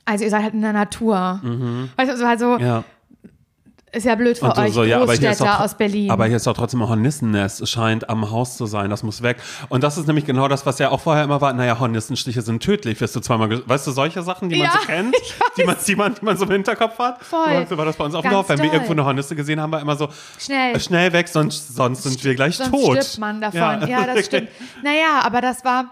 [0.06, 1.39] also ihr seid halt in der Natur.
[1.96, 2.60] Weißt du, so halt so, Mhm.
[2.65, 2.84] Ja.
[3.98, 6.12] Ist ja blöd für du euch so, ja, aber hier ist Großstädter doch, aus Berlin.
[6.12, 7.62] Aber hier ist doch trotzdem ein Hornissennest.
[7.62, 8.90] Es scheint am Haus zu sein.
[8.90, 9.38] Das muss weg.
[9.70, 11.54] Und das ist nämlich genau das, was ja auch vorher immer war.
[11.54, 13.00] Naja, Hornissenstiche sind tödlich.
[13.02, 15.16] Wirst du zweimal, weißt du, solche Sachen, die man Ja, so kennt,
[15.58, 17.24] die man, die, man, die man so im Hinterkopf hat.
[17.24, 17.66] Voll.
[17.70, 18.48] So war das bei uns auf dem Dorf.
[18.50, 20.76] Wenn wir irgendwo eine Hornisse gesehen haben, war immer so, Schnell.
[20.76, 22.98] äh, schnell weg, sonst, sonst sind wir gleich Sonst tot.
[23.04, 23.88] stirbt man davon.
[23.88, 24.50] Ja, das stimmt.
[24.84, 25.86] Naja, aber das war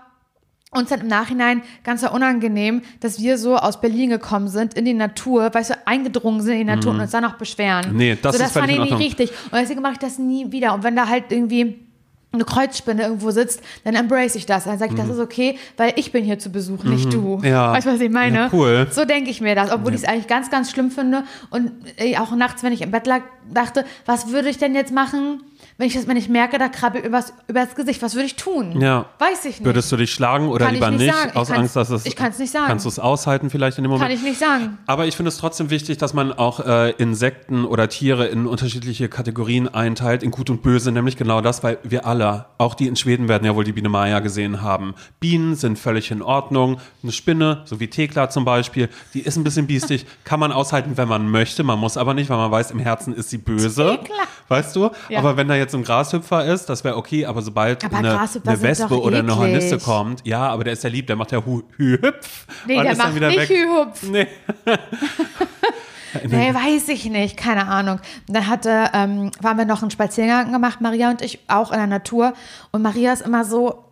[0.76, 4.94] uns dann im Nachhinein ganz unangenehm, dass wir so aus Berlin gekommen sind, in die
[4.94, 7.92] Natur, weißt du, eingedrungen sind in die Natur und uns dann noch beschweren.
[7.92, 7.98] Mhm.
[7.98, 9.32] Nee, das so, ist das fand ich nicht richtig.
[9.52, 10.74] Und deswegen mache ich das nie wieder.
[10.74, 11.86] Und wenn da halt irgendwie
[12.36, 14.66] eine Kreuzspinne irgendwo sitzt, dann embrace ich das.
[14.66, 17.38] Dann sage ich, das ist okay, weil ich bin hier zu Besuch, nicht du.
[17.38, 17.46] Mhm.
[17.46, 17.72] Ja.
[17.74, 18.38] Weißt du, was ich meine?
[18.38, 18.88] Ja, cool.
[18.92, 21.24] So denke ich mir das, obwohl ich es eigentlich ganz, ganz schlimm finde.
[21.50, 24.94] Und äh, auch nachts, wenn ich im Bett lag, dachte, was würde ich denn jetzt
[24.94, 25.42] machen,
[25.78, 28.80] wenn ich, das, wenn ich merke, da krabbelt übers, übers Gesicht, was würde ich tun?
[28.80, 29.08] Ja.
[29.20, 29.66] Weiß ich nicht.
[29.66, 31.36] Würdest du dich schlagen oder Kann lieber nicht nicht?
[31.36, 32.06] Aus Angst, dass es.
[32.06, 32.68] ich kann's nicht sagen.
[32.68, 34.10] Kannst du es aushalten vielleicht in dem Moment?
[34.10, 34.78] Kann ich nicht sagen.
[34.88, 39.10] Aber ich finde es trotzdem wichtig, dass man auch äh, Insekten oder Tiere in unterschiedliche
[39.10, 42.96] Kategorien einteilt, in gut und böse, nämlich genau das, weil wir alle, auch die in
[42.96, 44.96] Schweden werden ja wohl die Biene Maya gesehen haben.
[45.20, 46.80] Bienen sind völlig in Ordnung.
[47.04, 50.96] Eine Spinne, so wie Thekla zum Beispiel, die ist ein bisschen biestig, kann man aushalten,
[50.96, 53.98] wenn man möchte, man muss aber nicht, weil man weiß, im Herzen ist sie böse.
[54.00, 54.16] Thekla.
[54.48, 54.92] Weißt du?
[55.10, 55.20] Ja.
[55.20, 58.20] Aber wenn da jetzt so ein Grashüpfer ist, das wäre okay, aber sobald Aber eine,
[58.20, 59.36] eine Wespe oder eine.
[59.36, 62.46] Hornisse kommt, ja, aber der ist ja lieb, der macht ja Hu Hü Hüpf.
[62.66, 63.50] Nee, der macht wieder nicht weg.
[63.50, 64.04] Hü-Hupf.
[64.04, 64.28] Nee.
[66.24, 68.00] Nee, weiß ich nicht, keine Ahnung.
[68.28, 71.78] Und Dann hatte, ähm, waren wir noch einen Spaziergang gemacht, Maria und ich, auch in
[71.78, 72.34] der Natur.
[72.72, 73.84] Und Maria ist immer so,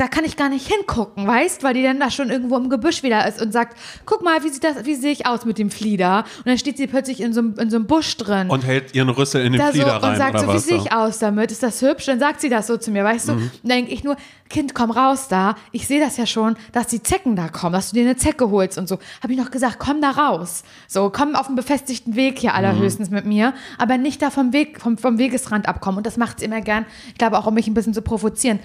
[0.00, 3.02] da kann ich gar nicht hingucken, weißt, weil die dann da schon irgendwo im Gebüsch
[3.02, 5.70] wieder ist und sagt, guck mal, wie sieht das, wie sehe ich aus mit dem
[5.70, 6.24] Flieder?
[6.38, 8.48] Und dann steht sie plötzlich in so, einem- in so einem Busch drin.
[8.48, 10.76] Und hält ihren Rüssel in den da so Flieder rein und sagt so, wie sehe
[10.78, 11.52] ich aus damit?
[11.52, 12.06] Ist das hübsch?
[12.06, 13.32] Dann sagt sie das so zu mir, weißt du?
[13.32, 14.16] Und dann denke ich nur,
[14.48, 15.54] Kind, komm raus da.
[15.70, 18.50] Ich sehe das ja schon, dass die Zecken da kommen, dass du dir eine Zecke
[18.50, 18.98] holst und so.
[19.22, 20.64] Habe ich noch gesagt, komm da raus.
[20.88, 24.80] So, komm auf den befestigten Weg hier allerhöchstens mit mir, aber nicht da vom Weg,
[24.80, 25.98] vom, vom Wegesrand abkommen.
[25.98, 26.84] Und das macht sie immer gern.
[27.08, 28.58] Ich glaube auch, um mich ein bisschen zu provozieren.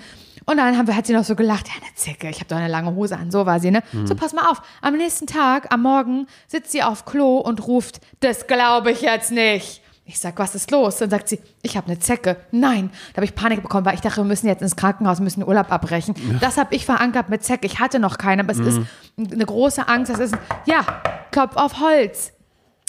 [0.46, 2.58] Und dann haben wir, hat sie noch so gelacht, ja, eine Zecke, ich habe doch
[2.58, 3.82] eine lange Hose an, so war sie, ne?
[4.06, 8.00] So, pass mal auf, am nächsten Tag, am Morgen, sitzt sie auf Klo und ruft,
[8.20, 9.82] das glaube ich jetzt nicht.
[10.08, 10.98] Ich sag, was ist los?
[10.98, 12.38] Dann sagt sie, ich habe eine Zecke.
[12.52, 15.40] Nein, da habe ich Panik bekommen, weil ich dachte, wir müssen jetzt ins Krankenhaus, müssen
[15.40, 16.14] den Urlaub abbrechen.
[16.40, 17.66] Das habe ich verankert mit Zecke.
[17.66, 18.82] Ich hatte noch keine, aber es ist
[19.18, 20.12] eine große Angst.
[20.12, 20.36] Das ist,
[20.68, 20.86] ja,
[21.32, 22.34] Klopf auf Holz.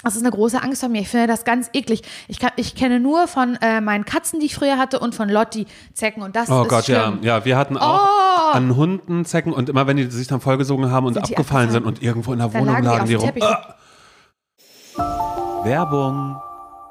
[0.07, 1.01] Das ist eine große Angst von mir.
[1.01, 2.03] Ich finde das ganz eklig.
[2.29, 5.29] Ich, kann, ich kenne nur von äh, meinen Katzen, die ich früher hatte, und von
[5.29, 6.23] Lotti Zecken.
[6.23, 7.19] Und das Oh ist Gott, schlimm.
[7.23, 7.39] ja.
[7.39, 11.07] Ja, wir hatten auch an Hunden Zecken und immer wenn die sich dann vollgesogen haben
[11.07, 13.55] und Sind abgefallen sind und irgendwo in der Dann Wohnung lagen die lagen die rum.
[14.97, 15.65] Ah.
[15.65, 16.37] Werbung.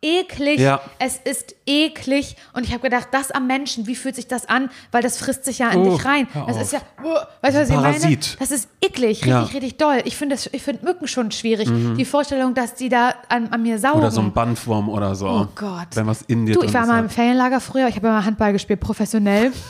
[0.00, 0.60] Eklig.
[0.60, 0.80] Ja.
[1.00, 2.36] Es ist eklig.
[2.52, 4.70] Und ich habe gedacht, das am Menschen, wie fühlt sich das an?
[4.92, 6.28] Weil das frisst sich ja in Oh, dich rein.
[6.46, 6.62] Das auf.
[6.62, 8.18] ist ja, uh, weißt du, was ich meine?
[8.38, 9.42] Das ist eklig, richtig, Ja.
[9.42, 10.00] richtig doll.
[10.04, 11.68] Ich finde das- ich finde Mücken schon schwierig.
[11.96, 13.98] Die Vorstellung, dass die da an, an mir saugen.
[13.98, 15.26] Oder so ein Bandwurm oder so.
[15.28, 15.88] Oh Gott.
[15.94, 17.88] Wenn was in dir Du, ich war mal im Ferienlager früher.
[17.88, 19.52] Ich habe immer Handball gespielt, professionell.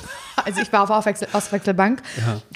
[0.49, 2.03] Also ich war auf Auswechsel, Auswechselbank,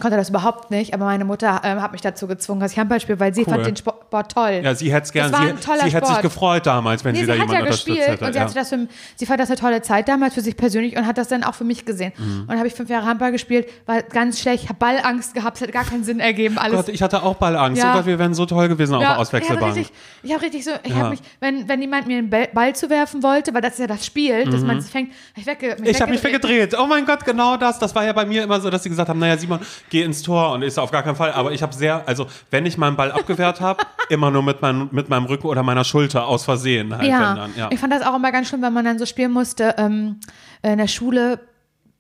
[0.01, 3.01] konnte das überhaupt nicht, aber meine Mutter ähm, hat mich dazu gezwungen, dass ich Handball
[3.01, 3.55] spiele, weil sie Cool.
[3.55, 4.61] fand den Sport toll.
[4.63, 5.33] Ja, sie hätte es gern.
[5.33, 7.87] Sie, sie hätte sich gefreut damals, wenn Nee, sie sie da hat jemand ja unterstützt
[7.87, 8.25] gespielt hätte.
[8.25, 8.45] und sie, ja.
[8.47, 11.29] das für, sie fand das eine tolle Zeit damals für sich persönlich und hat das
[11.29, 12.13] dann auch für mich gesehen.
[12.19, 12.41] Mhm.
[12.43, 15.63] Und dann habe ich fünf Jahre Handball gespielt, war ganz schlecht, habe Ballangst gehabt, es
[15.63, 16.77] hat gar keinen Sinn ergeben, alles.
[16.77, 17.83] Gott, ich hatte auch Ballangst.
[17.83, 17.93] Ja.
[17.93, 19.77] Oh Gott, wir wären so toll gewesen auf der ich habe Auswechselbank.
[19.77, 20.97] richtig, ich habe richtig so, ich Ja.
[20.97, 24.07] habe mich, wenn, wenn jemand mir einen Ball, zuwerfen wollte, weil das ist ja das
[24.07, 25.85] Spiel, dass man es fängt, hab ich Mhm.
[25.85, 26.77] Ich habe mich weggedreht.
[26.79, 27.79] Oh mein Gott, genau das.
[27.83, 29.59] Das war ja bei mir immer so, dass sie gesagt haben, naja, Simon,
[29.91, 30.53] geh ins Tor.
[30.53, 31.33] Und so, auf gar keinen Fall.
[31.33, 34.89] Aber ich habe sehr, also wenn ich meinen Ball abgewehrt habe, immer nur mit, mein,
[34.93, 36.97] mit meinem Rücken oder meiner Schulter aus Versehen.
[36.97, 37.35] Halt, Ja.
[37.35, 37.69] dann, ja.
[37.71, 40.21] ich fand das auch immer ganz schlimm, wenn man dann so spielen musste ähm,
[40.63, 41.41] in der Schule.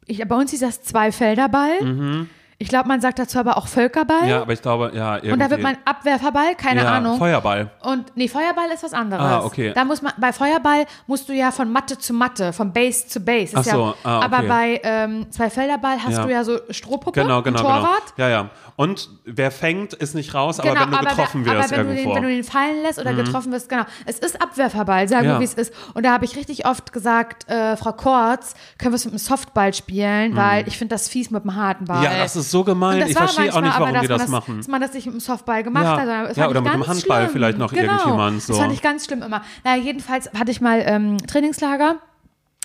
[0.07, 2.17] Ich, bei uns hieß das Zweifelderball.
[2.63, 4.23] Ich glaube, man sagt dazu aber auch Völkerball.
[4.23, 4.29] Mhm.
[4.29, 5.33] ja, aber ich glaube, ja, irgendwie.
[5.33, 7.19] Und da wird man Abwerferball, keine ja, Ahnung.
[7.19, 7.71] Feuerball.
[7.81, 9.25] Und nee, Feuerball ist was anderes.
[9.25, 9.73] Ah, okay.
[9.75, 13.19] Da muss man bei Feuerball musst du ja von Matte zu Matte, von Base zu
[13.19, 13.57] Base.
[13.57, 14.25] Ach so, ja, ah, okay.
[14.27, 16.25] Aber bei ähm, Zweifelderball hast Ja.
[16.25, 17.69] du ja so Strohpuppe, Genau, genau, genau.
[17.81, 18.15] Torwart.
[18.17, 18.51] Ja, ja.
[18.77, 21.89] Und wer fängt, ist nicht raus, aber Genau, wenn du getroffen wer, wirst aber wenn
[21.89, 22.15] du, den, irgendwo.
[22.17, 23.85] wenn du den fallen lässt oder getroffen wirst, genau.
[24.07, 25.33] Es ist Abwerferball, sagen Ja.
[25.35, 25.75] wir, wie es ist.
[25.95, 29.19] Und da habe ich richtig oft gesagt, äh, Frau Kortz, können wir es mit dem
[29.19, 31.99] Softball spielen, weil ich finde das fies mit dem harten Ball.
[31.99, 32.05] Mhm.
[32.05, 33.01] ja, das ist so gemein.
[33.01, 34.57] Das Ich war verstehe auch nicht, aber, warum dass die das man machen.
[34.59, 36.01] Dass man das nicht dem Softball gemacht Ja.
[36.01, 36.29] hat.
[36.31, 37.33] das Ja, oder mit dem Handball schlimm.
[37.33, 37.93] vielleicht noch genau.
[37.95, 38.53] irgendjemand so.
[38.53, 39.43] Das fand ich ganz schlimm immer.
[39.65, 41.97] Naja, jedenfalls hatte ich mal ähm, Trainingslager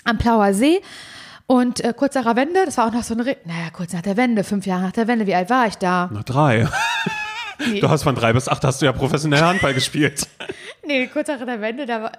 [0.04, 0.80] am Plauer See.
[1.50, 3.94] Und äh, kurz nach der Wende, das war auch noch so ein, Re naja, kurz
[3.94, 6.10] nach der Wende, fünf Jahre nach der Wende, wie alt war ich da?
[6.12, 6.68] Na, drei.
[7.58, 7.80] Nee.
[7.80, 10.26] Du hast von drei bis acht hast du ja professionell Handball gespielt.
[10.86, 12.12] Nee, kurz nach der Wende, da war,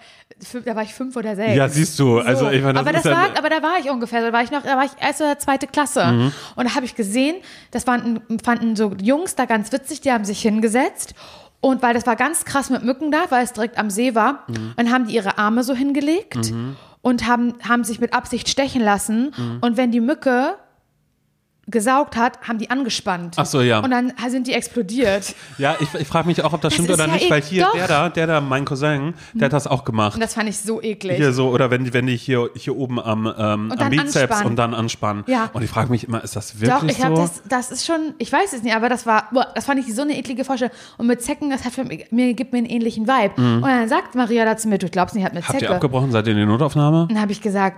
[0.64, 1.56] da war ich fünf oder sechs.
[1.56, 2.20] Ja, siehst du.
[2.20, 2.52] Also So.
[2.52, 4.52] ich meine, das aber, das ja, war, aber da war ich ungefähr, da war ich
[4.52, 6.06] noch, da war ich erste oder zweite Klasse.
[6.06, 6.32] Mhm.
[6.56, 7.38] Und da habe ich gesehen,
[7.72, 11.16] das fanden, fanden so Jungs da ganz witzig, die haben sich hingesetzt.
[11.62, 14.44] Und weil das war ganz krass mit Mücken da, weil es direkt am See war,
[14.48, 14.74] Mhm.
[14.78, 16.54] dann haben die ihre Arme so hingelegt
[17.02, 19.34] und haben, haben sich mit Absicht stechen lassen.
[19.36, 19.58] Mhm.
[19.62, 20.54] Und wenn die Mücke
[21.72, 23.36] gesaugt hat, haben die angespannt.
[23.38, 23.80] Ach so, ja.
[23.80, 25.36] Und dann sind die explodiert.
[25.58, 27.42] Ja, ich, ich frage mich auch, ob das, stimmt ist oder ja nicht, eh- weil
[27.42, 27.74] hier doch.
[27.74, 30.14] der da, der da, mein Cousin, der hat das auch gemacht.
[30.16, 31.18] Und das fand ich so eklig.
[31.18, 34.46] Hier so, oder wenn die, wenn die hier, hier oben am, ähm, am Bizeps anspannen.
[34.48, 35.24] und dann anspannen.
[35.28, 35.50] Ja.
[35.54, 37.22] Und ich frage mich immer, ist das Doch, wirklich ich habe so?
[37.24, 39.94] das, das ist schon, ich weiß es nicht, aber das war, boah, das fand ich
[39.94, 40.74] so eine eklige Vorstellung.
[40.98, 43.34] Und mit Zecken, das hat für mich, mir, gibt mir einen ähnlichen Vibe.
[43.42, 45.48] Und dann sagt Maria dazu mir, du glaubst nicht, hat mit Mhm.
[45.48, 45.76] Habt ihr Zecke.
[45.76, 46.12] abgebrochen?
[46.12, 47.02] Seid ihr in die Notaufnahme?
[47.04, 47.78] Und dann habe ich gesagt,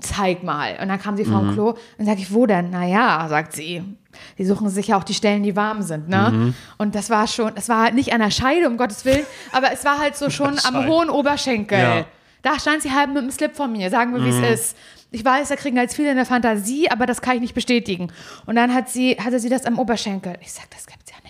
[0.00, 0.76] zeig mal.
[0.80, 1.52] Und dann kam sie vom Mhm.
[1.54, 2.70] Klo und sage ich, wo denn?
[2.70, 3.82] Naja, sagt sie.
[4.38, 6.30] Die suchen sich ja auch die Stellen, die warm sind, ne?
[6.32, 6.54] Mhm.
[6.78, 9.72] Und das war schon, das war halt nicht an der Scheide, um Gottes Willen, aber
[9.72, 11.78] es war halt so schon am hohen Oberschenkel.
[11.78, 12.04] Ja.
[12.42, 14.44] Da stand sie halb mit dem Slip vor mir, sagen wir, wie Mhm.
[14.44, 14.76] es ist.
[15.10, 18.08] Ich weiß, da kriegen jetzt viele eine Fantasie, aber das kann ich nicht bestätigen.
[18.46, 20.34] Und dann hat sie, hatte sie das am Oberschenkel.
[20.40, 21.25] Ich sag, das gibt's ja nicht.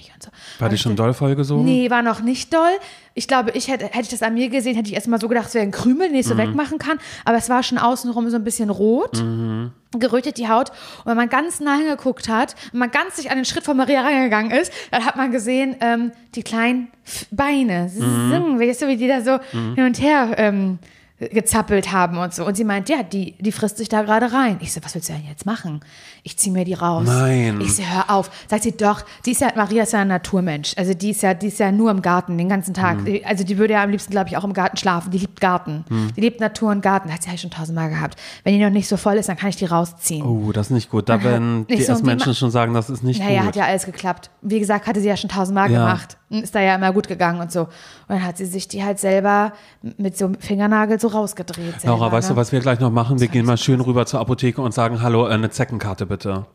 [0.58, 1.64] War die schon doll vollgesogen?
[1.64, 2.70] Nee, war noch nicht doll.
[3.14, 5.46] Ich glaube, ich hätte, hätte ich das an mir gesehen, hätte ich erstmal so gedacht,
[5.48, 6.38] es wäre ein Krümel, den ich so Mhm.
[6.38, 6.98] wegmachen kann.
[7.24, 9.70] Aber es war schon außenrum so ein bisschen rot, Mhm.
[9.98, 10.70] gerötet die Haut.
[11.04, 13.76] Und wenn man ganz nah hingeguckt hat, wenn man ganz sich an den Schritt von
[13.76, 16.88] Maria rangegangen ist, dann hat man gesehen, ähm, die kleinen
[17.30, 18.60] Beine, Mhm.
[18.60, 19.38] weißt du, wie die da so
[19.76, 20.78] hin und her ähm,
[21.18, 22.44] gezappelt haben und so.
[22.46, 24.58] Und sie meint, ja, die, die frisst sich da gerade rein.
[24.60, 25.80] Ich so, was willst du denn jetzt machen?
[26.22, 27.04] Ich zieh mir die raus.
[27.06, 27.58] Nein.
[27.62, 28.30] Ich so, hör auf.
[28.48, 30.74] Sagt sie, doch, die ist ja, Maria ist ja ein Naturmensch.
[30.76, 33.00] Also die ist ja, die ist ja nur im Garten den ganzen Tag.
[33.02, 33.20] Mhm.
[33.24, 35.10] Also die würde ja am liebsten, glaube ich, auch im Garten schlafen.
[35.10, 35.84] Die liebt Garten.
[35.88, 36.12] Mhm.
[36.16, 37.10] Die liebt Natur und Garten.
[37.12, 38.18] Hat sie ja schon tausendmal gehabt.
[38.44, 40.24] Wenn die noch nicht so voll ist, dann kann ich die rausziehen.
[40.26, 41.08] Oh, das ist nicht gut.
[41.08, 43.48] Da werden die so, ersten Menschen schon sagen, das ist nicht Naja, gut.
[43.48, 44.28] hat ja alles geklappt.
[44.42, 45.78] Wie gesagt, hatte sie ja schon tausendmal Ja.
[45.86, 46.18] gemacht.
[46.28, 47.62] Und ist da ja immer gut gegangen und so.
[47.62, 47.68] Und
[48.08, 49.52] dann hat sie sich die halt selber
[49.96, 51.80] mit so einem Fingernagel so rausgedreht.
[51.80, 52.34] Selber, Laura, weißt ne?
[52.34, 53.20] du, was wir gleich noch machen?
[53.20, 56.46] Wir gehen mal schön rüber zur Apotheke und sagen, hallo, äh, eine Zeckenkarte bitte.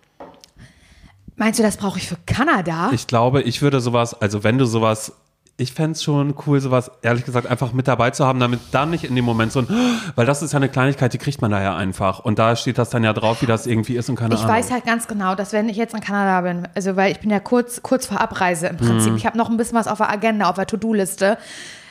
[1.38, 2.92] Meinst du, das brauche ich für Kanada?
[2.94, 5.14] Ich glaube, ich würde sowas, also wenn du sowas,
[5.62, 8.90] ich fände es schon cool, sowas ehrlich gesagt einfach mit dabei zu haben, damit dann
[8.90, 9.68] nicht in dem Moment so ein,
[10.16, 12.20] weil das ist ja eine Kleinigkeit, die kriegt man da ja einfach.
[12.20, 14.56] Und da steht das dann ja drauf, wie das irgendwie ist und keine Ich Ahnung.
[14.56, 17.30] weiß halt ganz genau, dass wenn ich jetzt in Kanada bin, also weil ich bin
[17.30, 20.10] ja kurz, kurz vor Abreise im Prinzip, ich habe noch ein bisschen was auf der
[20.10, 21.38] Agenda, auf der To-Do-Liste,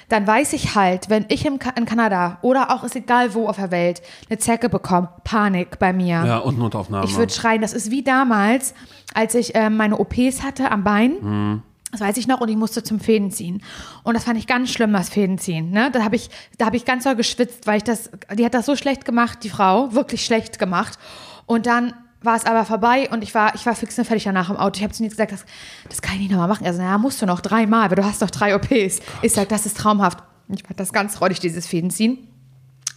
[0.08, 3.70] dann weiß ich halt, wenn ich in Kanada oder auch ist egal wo auf der
[3.70, 6.24] Welt eine Zecke bekomme, Panik bei mir.
[6.26, 7.04] Ja, und Notaufnahme.
[7.04, 8.74] Ich würde schreien, das ist wie damals,
[9.14, 11.12] als ich ähm, meine OPs hatte am Bein.
[11.20, 11.62] Mhm.
[11.92, 13.62] Das weiß ich noch und ich musste zum Fäden ziehen.
[14.04, 15.70] Und das fand ich ganz schlimm, das Fäden ziehen.
[15.70, 15.90] Ne?
[15.90, 18.66] Da habe ich, da habe ich ganz doll geschwitzt, weil ich das, die hat das
[18.66, 20.98] so schlecht gemacht, die Frau, wirklich schlecht gemacht.
[21.46, 24.50] Und dann war es aber vorbei und ich war, ich war fix und fertig danach
[24.50, 24.76] im Auto.
[24.76, 25.44] Ich habe zu ihr gesagt, das,
[25.88, 26.66] das kann ich nicht nochmal machen.
[26.66, 29.00] Also, naja, musst du noch dreimal, weil du hast doch drei OPs.
[29.22, 30.22] Ich sag, das ist traumhaft.
[30.48, 32.18] Ich fand das ganz freudig, dieses Fäden ziehen.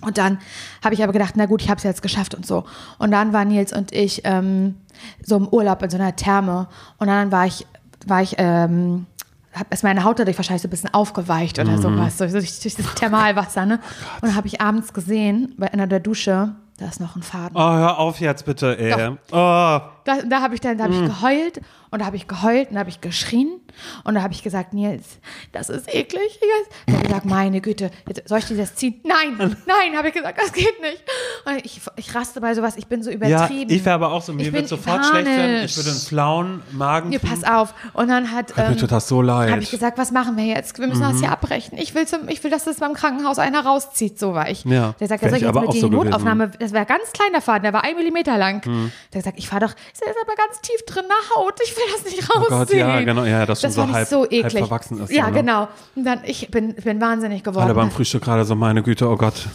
[0.01, 0.39] Und dann
[0.83, 2.65] habe ich aber gedacht, na gut, ich habe es jetzt geschafft und so.
[2.97, 4.75] Und dann waren Nils und ich ähm,
[5.23, 6.67] so im Urlaub in so einer Therme.
[6.97, 7.65] Und dann war ich,
[8.09, 9.05] war ich, ähm,
[9.53, 12.75] hab, ist meine Haut dadurch wahrscheinlich so ein bisschen aufgeweicht oder sowas, so, durch, durch
[12.75, 13.79] das Thermalwasser, ne?
[14.15, 17.55] Und dann habe ich abends gesehen, bei einer der Dusche, da ist noch ein Faden.
[17.55, 19.11] Oh, hör auf jetzt bitte, ey.
[19.31, 19.79] Oh.
[20.05, 21.61] Da, da habe ich dann, da habe ich geheult
[21.91, 23.59] und da habe ich geheult und da habe ich geschrien
[24.03, 25.03] und da habe ich gesagt, Nils,
[25.51, 26.39] das ist eklig.
[26.87, 29.01] Ich hat gesagt, meine Güte, jetzt, soll ich dir das ziehen?
[29.03, 31.03] Nein, nein, habe ich gesagt, das geht nicht.
[31.45, 33.71] Und ich, ich raste bei sowas, ich bin so Ja, übertrieben.
[33.71, 35.55] ich wäre aber auch so, mir Ich wird sofort schlecht werden.
[35.55, 35.71] panisch.
[35.71, 37.41] Ich würde einen flauen Magen Mir kriegen.
[37.41, 37.73] pass auf.
[37.93, 39.51] Und dann hat Mir ähm, tut das so leid.
[39.51, 40.77] habe ich gesagt, was machen wir jetzt?
[40.79, 41.77] Wir müssen das hier abbrechen.
[41.77, 44.19] Ich will, zum, ich will, dass das beim Krankenhaus einer rauszieht.
[44.19, 44.65] So war ich.
[44.65, 46.09] Ja, Der sagt, ja, soll ich jetzt mit dir so die gewesen.
[46.09, 46.51] Notaufnahme?
[46.59, 48.91] Das war ganz kleiner Faden, der war ein Millimeter lang.
[49.13, 51.59] Der sagt, ich fahre doch, ist aber ganz tief drin in der Haut.
[51.63, 52.57] Ich will das nicht Oh rausziehen.
[52.59, 54.59] Gott, ja, genau, ja, das schon das so halb- so halb eklig.
[54.67, 55.37] verwachsen ist, Ja, so, ne?
[55.41, 55.67] genau.
[55.95, 57.63] Und dann, ich bin, bin wahnsinnig geworden.
[57.65, 59.33] Alle beim Frühstück gerade so, meine Güte, oh Gott.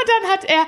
[0.00, 0.64] Und dann hat er,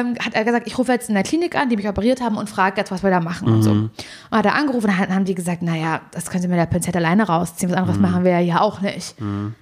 [0.00, 2.36] ähm, hat er gesagt, ich rufe jetzt in der Klinik an, die mich operiert haben
[2.36, 3.62] und frage jetzt, was wir da machen und Mhm.
[3.62, 3.70] so.
[3.70, 3.90] Und
[4.32, 6.98] hat er angerufen und dann haben die gesagt, naja, das können Sie mit der Pinzette
[6.98, 8.02] alleine rausziehen, was anderes Mhm.
[8.02, 9.14] machen wir ja auch nicht.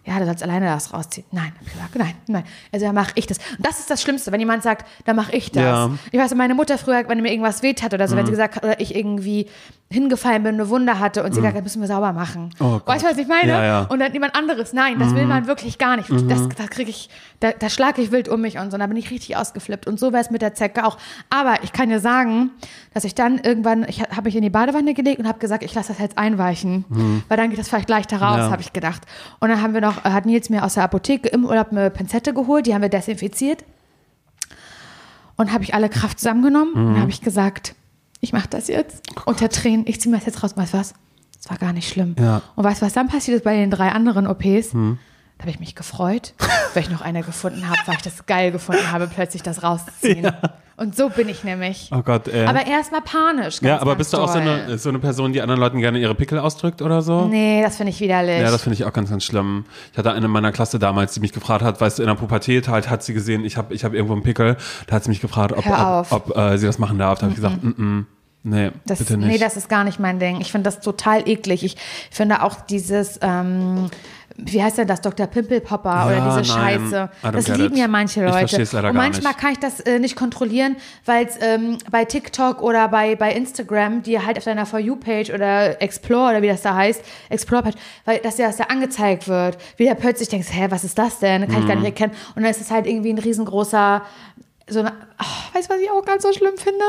[0.06, 1.26] Ja, du sollst alleine das rausziehen.
[1.32, 2.44] Nein, hab ich gesagt, nein, nein.
[2.72, 3.38] Also dann mache ich das.
[3.56, 5.62] Und das ist das Schlimmste, wenn jemand sagt, dann mache ich das.
[5.62, 5.88] Ja.
[5.88, 5.98] Mhm.
[6.12, 8.56] Ich weiß, meine Mutter früher, wenn mir irgendwas weht hat oder so, wenn sie gesagt
[8.56, 9.48] hat, oder ich irgendwie
[9.90, 12.50] hingefallen bin, eine Wunde hatte und sie gesagt hat, müssen wir sauber machen.
[12.60, 13.48] Oh weißt du, was ich meine?
[13.52, 13.80] Ja, ja.
[13.84, 16.10] Und dann jemand anderes, nein, das will man wirklich gar nicht.
[16.28, 17.08] Das, da kriege ich,
[17.40, 19.86] da, da schlage ich wild um mich und so, und da bin ich richtig ausgeflippt.
[19.86, 20.98] Und so wäre es mit der Zecke auch.
[21.30, 22.50] Aber ich kann dir sagen,
[22.92, 25.74] dass ich dann irgendwann, ich habe mich in die Badewanne gelegt und habe gesagt, ich
[25.74, 26.84] lasse das jetzt einweichen,
[27.28, 28.50] weil dann geht das vielleicht leichter raus, Ja.
[28.50, 29.02] habe ich gedacht.
[29.40, 32.34] Und dann haben wir noch, hat Nils mir aus der Apotheke im Urlaub eine Pinzette
[32.34, 33.64] geholt, die haben wir desinfiziert.
[35.36, 37.00] Und habe ich alle Kraft zusammengenommen und Mhm.
[37.00, 37.74] habe ich gesagt,
[38.20, 39.02] ich mache das jetzt.
[39.26, 40.56] Unter Tränen, ich ziehe mir das jetzt raus.
[40.56, 40.94] Weißt du was?
[41.36, 42.16] Das war gar nicht schlimm.
[42.18, 42.36] Ja.
[42.36, 42.42] Hm.
[42.56, 44.74] Und weißt du, was dann passiert ist bei den drei anderen OPs?
[45.38, 46.34] Da habe ich mich gefreut,
[46.74, 50.32] weil ich noch eine gefunden habe, weil ich das geil gefunden habe, plötzlich das rauszuziehen.
[50.76, 51.90] Und so bin ich nämlich.
[51.92, 52.46] Oh Gott, ey.
[52.46, 53.60] Aber erstmal panisch.
[53.60, 55.98] Ganz, ja, aber bist du auch so eine, so eine Person, die anderen Leuten gerne
[55.98, 57.26] ihre Pickel ausdrückt oder so?
[57.26, 58.40] Nee, das finde ich widerlich.
[58.40, 59.64] Ja, das finde ich auch ganz, ganz schlimm.
[59.92, 62.14] Ich hatte eine in meiner Klasse damals, die mich gefragt hat, weißt du, in der
[62.14, 65.10] Pubertät halt hat sie gesehen, ich habe ich hab irgendwo einen Pickel, da hat sie
[65.10, 65.66] mich gefragt, ob.
[65.66, 65.72] Mhm.
[65.72, 67.18] ob, ob äh, sie das machen darf.
[67.18, 68.04] Da habe ich gesagt, mm -mm,
[68.44, 69.28] Nee, Das, bitte nicht.
[69.28, 70.40] Nee, das ist gar nicht mein Ding.
[70.40, 71.64] Ich finde das total eklig.
[71.64, 71.76] Ich
[72.10, 73.90] finde auch dieses, ähm,
[74.40, 75.26] wie heißt denn das, Dr.
[75.26, 77.10] Pimpelpopper Ja, oder diese nein, Scheiße.
[77.32, 77.80] Das lieben it.
[77.80, 78.38] ja manche Ich Leute.
[78.38, 79.40] versteh's leider Und manchmal nicht.
[79.40, 84.02] kann ich das äh, nicht kontrollieren, weil es ähm, bei TikTok oder bei, bei Instagram,
[84.04, 87.74] die halt auf deiner For You-Page oder Explore oder wie das da heißt, Explore-Page,
[88.04, 89.58] weil das ja, das ja angezeigt wird.
[89.76, 91.42] Wieder plötzlich denkst, hä, was ist das denn?
[91.48, 91.82] Kann ich gar Mhm.
[91.82, 92.12] nicht erkennen.
[92.36, 94.02] Und dann ist es halt irgendwie ein riesengroßer,
[94.68, 96.84] so eine, ach, weißt du, was ich auch ganz so schlimm finde?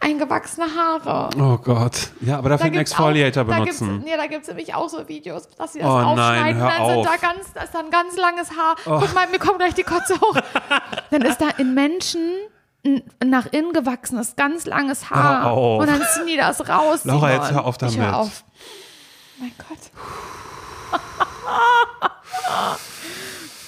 [0.00, 1.30] Eingewachsene Haare.
[1.38, 2.10] Oh Gott.
[2.20, 3.88] Ja, aber dafür einen gibt's Exfoliator auch, da benutzen.
[3.90, 6.60] Gibt's, nee, da gibt es nämlich auch so Videos, dass sie das Oh nein, aufschneiden.
[6.60, 6.96] hör dann sind auf.
[6.96, 7.04] Oh.
[7.04, 8.76] da ganz, da ist dann ganz langes Haar.
[8.84, 10.36] Guck mal, mir kommt gleich die Kotze hoch.
[11.10, 12.20] dann ist da in Menschen
[13.24, 15.44] nach innen gewachsenes, ganz langes Haar.
[15.44, 15.80] Hör auf.
[15.80, 17.04] Und dann ziehen die das raus.
[17.04, 17.42] Laura, Simon.
[17.42, 18.14] jetzt hör auf Ich hör damit.
[18.14, 18.44] auf.
[19.38, 19.78] Mein Gott.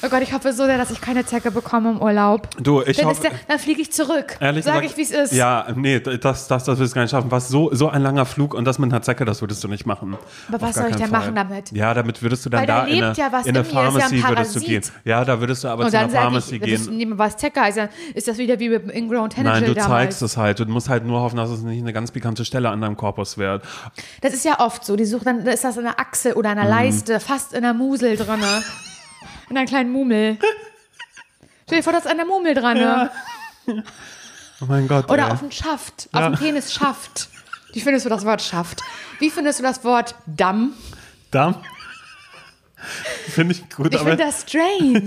[0.07, 2.49] Oh Gott, ich hoffe so sehr, dass ich keine Zecke bekomme im Urlaub.
[2.63, 3.23] Du, ich Dann, hoffe.
[3.23, 4.37] der, dann fliege ich zurück.
[4.41, 5.33] Ehrlich Sag gesagt, ich, wie es ist.
[5.37, 7.31] Ja, nee, das, das, das würdest du gar nicht schaffen.
[7.31, 9.85] Was so, so ein langer Flug und das mit einer Zecke, das würdest du nicht
[9.87, 10.17] machen.
[10.49, 11.21] Aber Auf was soll ich denn Fall.
[11.21, 11.73] machen damit?
[11.73, 13.65] Ja, damit würdest du dann Weil da in eine, ja in eine ist ja ein
[13.65, 14.83] Pharmacy würdest du gehen.
[15.05, 16.97] Ja, da würdest du aber Und zu einer Pharmacy ich, gehen.
[17.09, 17.79] mehr, was Zecke ist.
[18.15, 19.89] Ist das wieder wie mit Ingrown Nein, Tentacle du damals?
[19.91, 20.61] zeigst es halt.
[20.61, 23.39] Du musst halt nur hoffen, dass es nicht eine ganz pikante Stelle an deinem Korpus
[23.39, 23.63] wird.
[24.21, 24.95] Das ist ja oft so.
[24.97, 26.59] Die suchen dann, da ist das in der Achsel oder Mhm.
[26.59, 28.41] in der Leiste, fast in der Musel drin.
[29.49, 30.39] In einer kleinen Mumel.
[31.67, 33.11] Stell dir vor, das ist an der Mumel dran.
[34.61, 35.11] Oh mein Gott.
[35.11, 35.33] Oder ey.
[35.33, 37.29] auf dem Schaft, auf dem Penis Schaft.
[37.73, 38.81] Wie findest du das Wort Schaft?
[39.19, 40.73] Wie findest du das Wort Damm?
[41.31, 41.57] Damm.
[43.29, 45.03] Finde ich gut, Ich finde das strange,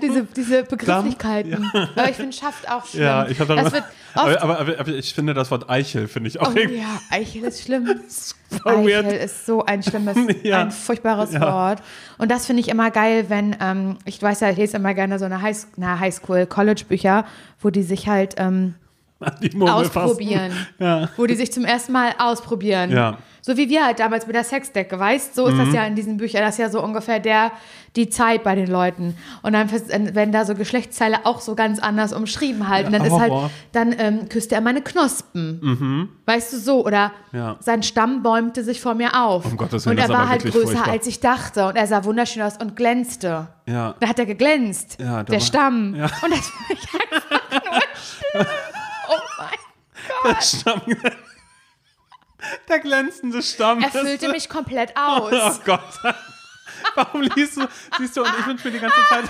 [0.00, 1.70] diese, diese Begrifflichkeiten.
[1.96, 3.02] Aber ich finde Schaft auch schlimm.
[3.04, 6.40] ja, ich das wird aber, aber, aber, aber ich finde das Wort Eichel finde ich
[6.40, 7.86] auch Oh ja, Eichel ist schlimm.
[8.52, 9.12] voll Eichel weird.
[9.24, 10.62] ist so ein schlimmes, Ja.
[10.62, 11.40] ein furchtbares Ja.
[11.40, 11.82] Wort.
[12.18, 15.18] Und das finde ich immer geil, wenn, ähm, ich weiß ja, ich lese immer gerne
[15.18, 17.24] so eine High, na, Highschool, College-Bücher,
[17.60, 18.74] wo die sich halt ähm,
[19.24, 20.52] an die Murmel ausprobieren.
[20.78, 21.08] Ja.
[21.16, 22.90] Wo die sich zum ersten Mal ausprobieren.
[22.90, 23.12] Ja.
[23.12, 23.16] Mhm.
[23.44, 26.16] So wie wir halt damals mit der Sexdecke, weißt So ist das ja in diesen
[26.16, 26.42] Büchern.
[26.42, 27.50] Das ist ja so ungefähr der,
[27.96, 29.16] die Zeit bei den Leuten.
[29.42, 29.68] Und dann
[30.14, 32.86] werden da so Geschlechtsteile auch so ganz anders umschrieben halt.
[32.86, 33.32] Und dann Ja, ist halt,
[33.72, 36.08] dann ähm, küsste er meine Knospen.
[36.24, 36.86] Weißt du so?
[36.86, 37.38] Oder Mhm.
[37.38, 37.56] Ja.
[37.58, 39.44] sein Stamm bäumte sich vor mir auf.
[39.44, 40.88] Um Gottes Willen, und er war halt größer, furchtbar.
[40.92, 41.66] als ich dachte.
[41.66, 43.48] Und er sah wunderschön aus und glänzte.
[43.66, 43.96] Ja.
[43.98, 44.98] Da hat er geglänzt.
[45.00, 45.96] Ja, der war- Stamm.
[45.96, 46.04] Ja.
[46.04, 48.46] Und das finde ich einfach nur schlimm.
[50.24, 50.82] Oh Der Stamm.
[52.68, 53.82] Der glänzende Stamm.
[53.82, 55.32] Er füllte mich komplett aus.
[55.32, 55.80] Oh Gott.
[56.94, 57.66] Warum liest du,
[57.98, 59.24] siehst du, und ich wünsche mir die ganze Zeit,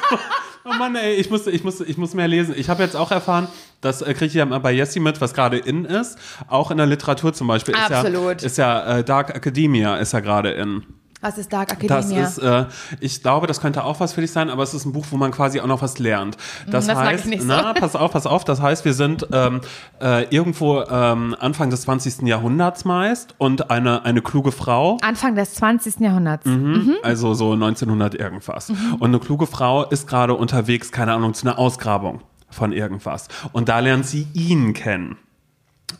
[0.64, 2.54] oh Mann, ey, ich muss, ich muss, ich muss mehr lesen.
[2.56, 3.48] Ich habe jetzt auch erfahren,
[3.80, 6.18] das äh, kriege ich ja mal bei Jessie mit, was gerade in ist.
[6.48, 7.74] Auch in der Literatur zum Beispiel.
[7.74, 8.40] Ist Absolut.
[8.40, 10.84] Ja, ist ja äh, Dark Academia ist ja gerade in.
[11.22, 12.26] Was ist Dark Das Academia?
[12.26, 12.64] ist, äh,
[13.00, 15.16] ich glaube, das könnte auch was für dich sein, aber es ist ein Buch, wo
[15.16, 16.36] man quasi auch noch was lernt.
[16.66, 17.30] Das, das mag heißt, so.
[17.44, 19.60] na, pass auf, pass auf, das heißt, wir sind ähm,
[20.00, 22.22] äh, irgendwo ähm, Anfang des 20.
[22.22, 26.00] Jahrhunderts meist und eine, eine kluge Frau, Anfang des 20.
[26.00, 26.44] Jahrhunderts.
[26.44, 26.96] Mhm.
[27.02, 28.70] also so 1900 irgendwas.
[28.70, 33.28] Und eine kluge Frau ist gerade unterwegs, keine Ahnung, zu einer Ausgrabung von irgendwas.
[33.52, 35.16] Und da lernt sie ihn kennen.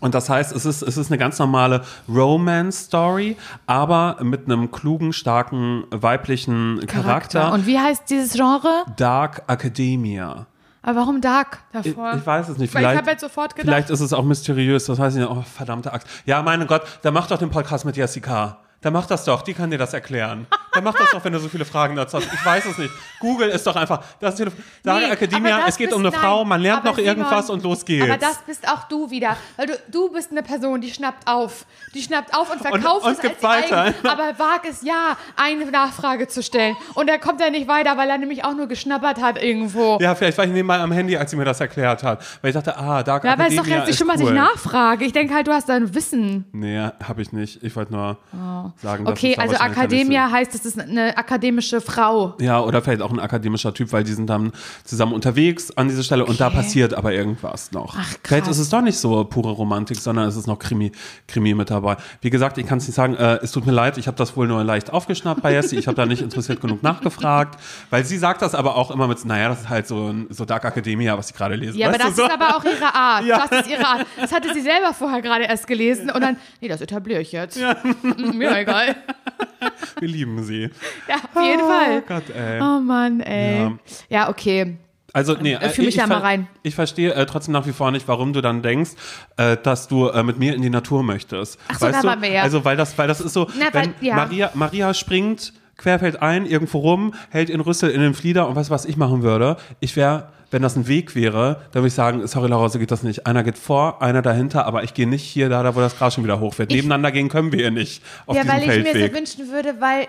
[0.01, 5.12] Und das heißt, es ist, es ist eine ganz normale Romance-Story, aber mit einem klugen,
[5.12, 7.53] starken, weiblichen Charakter.
[7.53, 8.85] Und wie heißt dieses Genre?
[8.97, 10.47] Dark Academia.
[10.83, 12.14] Aber warum Dark Ich, davor?
[12.16, 12.75] ich weiß es nicht.
[12.75, 15.21] Weil ich Vielleicht, habe jetzt sofort gedacht, vielleicht ist es auch mysteriös, das weiß ich
[15.21, 15.31] nicht.
[15.31, 16.09] Oh, verdammte Axt.
[16.27, 18.59] Ja, meine Gott, dann mach doch den Podcast mit Jessica.
[18.83, 20.47] Dann mach das doch, die kann dir das erklären.
[20.73, 22.27] Dann mach das doch, wenn du so viele Fragen dazu hast.
[22.33, 22.92] Ich weiß es nicht.
[23.21, 24.03] Google ist doch einfach.
[24.18, 26.99] Das ist die Dark Nee, Academia, es geht um eine nein, Frau, man lernt noch
[26.99, 28.09] irgendwas Simon, und los geht's.
[28.09, 29.37] Aber das bist auch du wieder.
[29.57, 31.64] Weil du, du bist eine Person, die schnappt auf.
[31.95, 33.83] Die schnappt auf und verkauft und es gibt als weiter.
[33.83, 36.75] eigen, aber wag es ja, eine Nachfrage zu stellen.
[36.95, 39.99] Und er kommt ja nicht weiter, weil er nämlich auch nur geschnappert hat irgendwo.
[40.01, 42.25] ja, vielleicht war ich nebenbei am Handy, als sie mir das erklärt hat.
[42.40, 44.23] Weil ich dachte, ah, Dark Ja, aber es ist doch jetzt nicht schon mal, cool.
[44.25, 45.05] dass ich nachfrage.
[45.05, 46.47] Ich denke halt, du hast dein Wissen.
[46.53, 47.62] Nee, habe ich nicht.
[47.62, 49.09] Ich wollte nur sagen, dass Oh.
[49.11, 52.35] Okay, also Akademia heißt, es ist eine akademische Frau.
[52.41, 54.53] Ja, oder vielleicht auch ein akademischer Typ, weil die sind dann
[54.85, 56.57] zusammen unterwegs an dieser Stelle und da Okay.
[56.57, 57.97] passiert aber irgendwas noch.
[57.99, 58.19] Ach, krass.
[58.25, 60.93] Vielleicht ist es doch nicht so pure Romantik, sondern es ist noch Krimi,
[61.27, 61.97] Krimi mit dabei.
[62.21, 64.37] Wie gesagt, ich kann es nicht sagen, äh, es tut mir leid, ich habe das
[64.37, 67.59] wohl nur leicht aufgeschnappt bei Jessie, ich habe da nicht interessiert genug nachgefragt,
[67.91, 70.45] weil sie sagt das aber auch immer mit, naja, das ist halt so, ein- so
[70.45, 71.79] Dark Academia, was ich gerade lese.
[71.79, 72.27] Ja, aber Weißt das du, so?
[72.29, 73.25] ist aber auch ihre Art.
[73.33, 73.47] Ja.
[73.49, 74.07] Das ist ihre Art.
[74.21, 77.57] Das hatte sie selber vorher gerade erst gelesen und dann, nee, das etabliere ich jetzt.
[77.57, 77.77] Ja.
[78.33, 78.96] Mir egal.
[80.01, 80.70] Wir lieben sie.
[81.09, 82.03] Ja, auf jeden Fall.
[82.07, 82.61] Gott, ey.
[82.61, 83.57] Oh Mann, ey.
[83.61, 83.72] Ja.
[84.09, 84.77] Ja, okay.
[85.14, 86.48] Also, nee, Äh, fühl mich ich, da mal rein.
[86.62, 88.92] Ich verstehe äh, trotzdem nach wie vor nicht, warum du dann denkst,
[89.37, 91.61] äh, dass du äh, mit mir in die Natur möchtest.
[91.68, 92.07] Ach so, da du?
[92.09, 92.42] waren wir ja.
[92.42, 94.16] Also, weil das, weil das ist so, Na, weil- wenn ja.
[94.16, 98.71] Maria, Maria springt querfällt ein, irgendwo rum, hält in Rüssel in den Flieder und weißt
[98.71, 99.57] du, was ich machen würde?
[99.81, 102.91] Ich wäre, wenn das ein Weg wäre, dann würde ich sagen, sorry Laura, so geht
[102.91, 103.27] das nicht.
[103.27, 106.15] Einer geht vor, einer dahinter, aber ich gehe nicht hier da, da wo das Gras
[106.15, 106.71] schon wieder hoch wird.
[106.71, 110.09] Nebeneinander gehen können wir hier nicht auf Ja, weil ich mir so wünschen würde, weil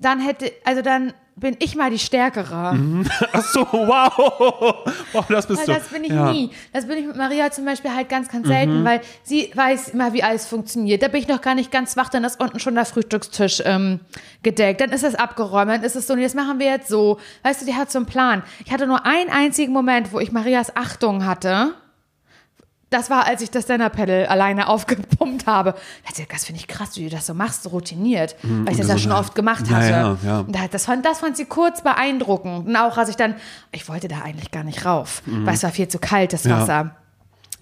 [0.00, 2.78] dann hätte, also dann bin ich mal die Stärkere.
[3.32, 4.84] Ach so, wow.
[5.12, 5.80] wow, das bist Weil du.
[5.80, 6.26] das bin ich ja.
[6.26, 6.32] Mhm.
[6.32, 6.50] nie.
[6.72, 10.12] Das bin ich mit Maria zum Beispiel halt ganz, ganz selten, weil sie weiß immer,
[10.12, 11.02] wie alles funktioniert.
[11.02, 14.00] Da bin ich noch gar nicht ganz wach, dann ist unten schon der Frühstückstisch ähm,
[14.42, 14.80] gedeckt.
[14.80, 17.18] Dann ist es abgeräumt, dann ist es so, und das machen wir jetzt so.
[17.42, 18.42] Weißt du, die hat so einen Plan.
[18.64, 21.74] Ich hatte nur einen einzigen Moment, wo ich Marias Achtung hatte.
[22.92, 25.74] Das war, als ich das Stand-Up-Pedal alleine aufgepumpt habe.
[26.30, 28.36] Das finde ich krass, wie du das so machst, so routiniert.
[28.42, 29.90] weil ich das ja schon oft gemacht hatte.
[29.90, 30.68] ja, ja.
[30.70, 32.68] Das, fand, das fand sie kurz beeindruckend.
[32.68, 33.34] Und auch als ich dann,
[33.72, 36.50] ich wollte da eigentlich gar nicht rauf, weil es war viel zu kalt, das Mhm.
[36.50, 36.96] Wasser.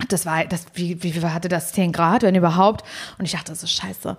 [0.09, 1.73] Das war, das, wie, wie hatte das?
[1.73, 2.85] 10 Grad, wenn überhaupt.
[3.19, 4.17] Und ich dachte, das ist scheiße.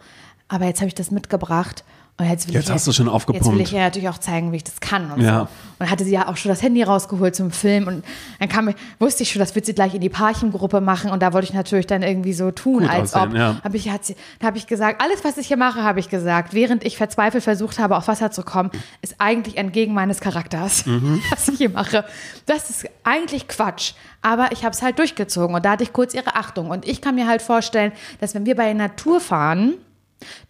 [0.48, 1.84] Aber jetzt habe ich das mitgebracht.
[2.18, 3.46] Und jetzt will Jetzt ich hast du schon aufgepumpt.
[3.48, 5.40] Jetzt will ich ja natürlich auch zeigen, wie ich das kann und Ja.
[5.42, 5.48] so.
[5.80, 8.06] Und hatte sie ja auch schon das Handy rausgeholt zum Film und
[8.40, 11.24] dann kam ich, wusste ich schon, das wird sie gleich in die Parchengruppe machen und
[11.24, 13.36] da wollte ich natürlich dann irgendwie so tun, Gut als aussehen, ob.
[13.38, 13.56] ja.
[13.64, 16.10] Hab ich, hat sie, dann habe ich gesagt, alles, was ich hier mache, habe ich
[16.10, 18.70] gesagt, während ich verzweifelt versucht habe, auf Wasser zu kommen,
[19.02, 21.20] ist eigentlich entgegen meines Charakters, Mhm.
[21.32, 22.06] was ich hier mache.
[22.46, 23.94] Das ist eigentlich Quatsch.
[24.22, 26.70] Aber ich habe es halt durchgezogen und da hatte ich kurz ihre Achtung.
[26.70, 29.74] Und ich kann mir halt vorstellen, dass wenn wir bei der Natur fahren,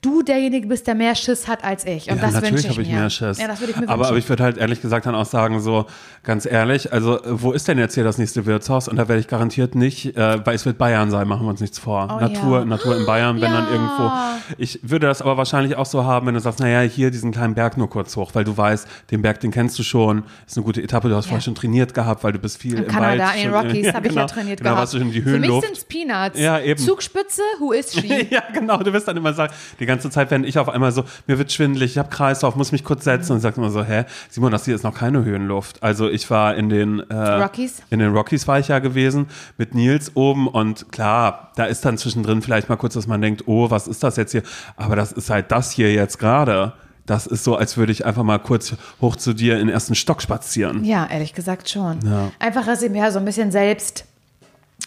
[0.01, 2.09] du derjenige bist, der mehr Schiss hat als ich.
[2.09, 2.95] Und ja, das natürlich wünsche ich habe ich mir.
[2.99, 3.37] mehr Schiss.
[3.39, 5.59] Ja, das würde ich mir aber, aber ich würde halt ehrlich gesagt dann auch sagen,
[5.61, 5.85] so
[6.23, 8.87] ganz ehrlich, also wo ist denn jetzt hier das nächste Wirtshaus?
[8.87, 11.61] Und da werde ich garantiert nicht, äh, weil es wird Bayern sein, machen wir uns
[11.61, 12.07] nichts vor.
[12.11, 12.65] Oh, Natur, ja.
[12.65, 13.71] Natur in Bayern, wenn dann Ja.
[13.71, 14.11] irgendwo.
[14.57, 17.55] Ich würde das aber wahrscheinlich auch so haben, wenn du sagst, naja, hier diesen kleinen
[17.55, 20.65] Berg nur kurz hoch, weil du weißt, den Berg, den kennst du schon, ist eine
[20.65, 23.25] gute Etappe, du hast vorher schon trainiert gehabt, weil du bist viel In im Kanada,
[23.27, 23.35] Wald.
[23.37, 24.33] in den Rockies, habe ich ja genau.
[24.33, 24.79] trainiert genau, gehabt.
[24.81, 25.65] warst du schon in die Für mich Höhenluft.
[25.67, 26.39] sind's Peanuts.
[26.39, 26.79] Ja, eben.
[26.83, 28.27] Zugspitze, who is she?
[28.31, 28.77] Ja, genau.
[28.77, 31.51] Du wirst dann immer sagen, die ganze Zeit, wenn ich auf einmal so, mir wird
[31.51, 34.65] schwindelig, ich habe Kreislauf, muss mich kurz setzen und sagt immer so, hä, Simon, das
[34.65, 35.81] hier ist noch keine Höhenluft.
[35.83, 37.81] Also ich war in den äh, Rockies?
[37.89, 41.97] In den Rockies war ich ja gewesen mit Nils oben und klar, da ist dann
[41.97, 44.43] zwischendrin vielleicht mal kurz, dass man denkt, oh, was ist das jetzt hier?
[44.75, 46.73] Aber das ist halt das hier jetzt gerade.
[47.05, 49.95] Das ist so, als würde ich einfach mal kurz hoch zu dir in den ersten
[49.95, 50.83] Stock spazieren.
[50.83, 51.99] Ja, ehrlich gesagt schon.
[52.05, 52.31] Ja.
[52.39, 54.05] Einfach, dass ich mir so ein bisschen selbst.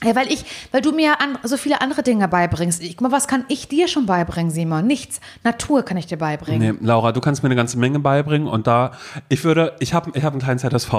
[0.03, 2.83] Ja, weil ich, weil du mir an, so viele andere Dinge beibringst.
[2.83, 4.87] Ich, guck mal, was kann ich dir schon beibringen, Simon?
[4.87, 5.21] Nichts.
[5.45, 6.77] Natur kann ich dir beibringen.
[6.81, 8.93] Nee, Laura, du kannst mir eine ganze Menge beibringen und da,
[9.29, 10.93] ich würde, ich habe ich hab einen kleinen ZSV,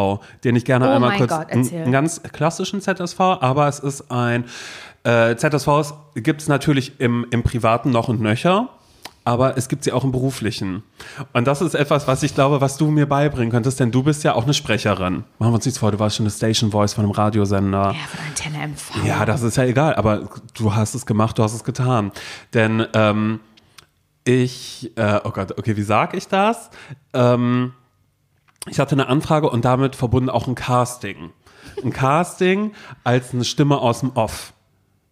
[0.43, 1.83] den ich gerne Oh einmal kurz, Gott, einen, erzähl.
[1.83, 4.45] einen ganz klassischen ZSV, aber es ist ein,
[5.03, 8.69] äh, ZSVs gibt es natürlich im, im Privaten noch und nöcher.
[9.25, 10.83] Aber es gibt sie auch im beruflichen.
[11.33, 14.23] Und das ist etwas, was ich glaube, was du mir beibringen könntest, denn du bist
[14.23, 15.23] ja auch eine Sprecherin.
[15.39, 17.91] Machen wir uns nichts vor, du warst schon eine Station Voice von einem Radiosender.
[17.91, 19.05] Ja, von Antenne MV.
[19.05, 22.11] Ja, das ist ja egal, aber du hast es gemacht, du hast es getan.
[22.53, 23.39] Denn ähm,
[24.25, 26.69] ich, äh, oh Gott, okay, wie sag ich das?
[27.13, 27.73] Ähm,
[28.67, 31.31] ich hatte eine Anfrage und damit verbunden auch ein Casting.
[31.83, 32.73] Ein Casting
[33.03, 34.53] als eine Stimme aus dem Off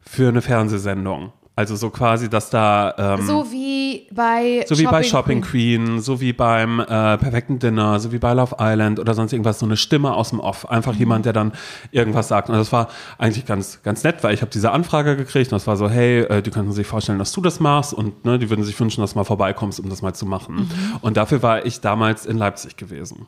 [0.01, 1.33] für eine Fernsehsendung.
[1.55, 5.85] Also so quasi, dass da ähm, So wie bei so wie bei Shopping Queen.
[5.85, 9.59] Queen, so wie beim äh, perfekten Dinner, so wie bei Love Island oder sonst irgendwas,
[9.59, 10.67] so eine Stimme aus dem Off.
[10.69, 11.51] Einfach jemand, der dann
[11.91, 12.49] irgendwas sagt.
[12.49, 12.87] Und das war
[13.19, 16.21] eigentlich ganz, ganz nett, weil ich habe diese Anfrage gekriegt und das war so, hey,
[16.21, 19.01] äh, die könnten sich vorstellen, dass du das machst und ne, die würden sich wünschen,
[19.01, 20.71] dass du mal vorbeikommst, um das mal zu machen.
[21.01, 23.27] Und dafür war ich damals in Leipzig gewesen.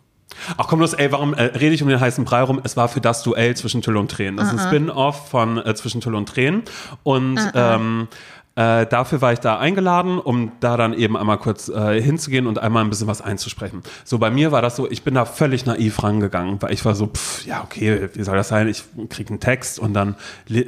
[0.58, 2.60] Ach komm los, ey, warum äh, rede ich um den heißen Brei rum?
[2.64, 4.38] Es war für das Duell zwischen Tüll und Tränen.
[4.38, 6.64] Das ist ein Spin-off von äh, Zwischen Tüll und Tränen.
[7.04, 8.08] Und ähm,
[8.56, 12.58] äh, dafür war ich da eingeladen, um da dann eben einmal kurz äh, hinzugehen und
[12.58, 13.84] einmal ein bisschen was einzusprechen.
[14.06, 16.96] So bei mir war das so, ich bin da völlig naiv rangegangen, weil ich war
[16.96, 18.70] so, pff, ja okay, wie soll das sein?
[18.70, 20.16] Ich kriege einen Text und dann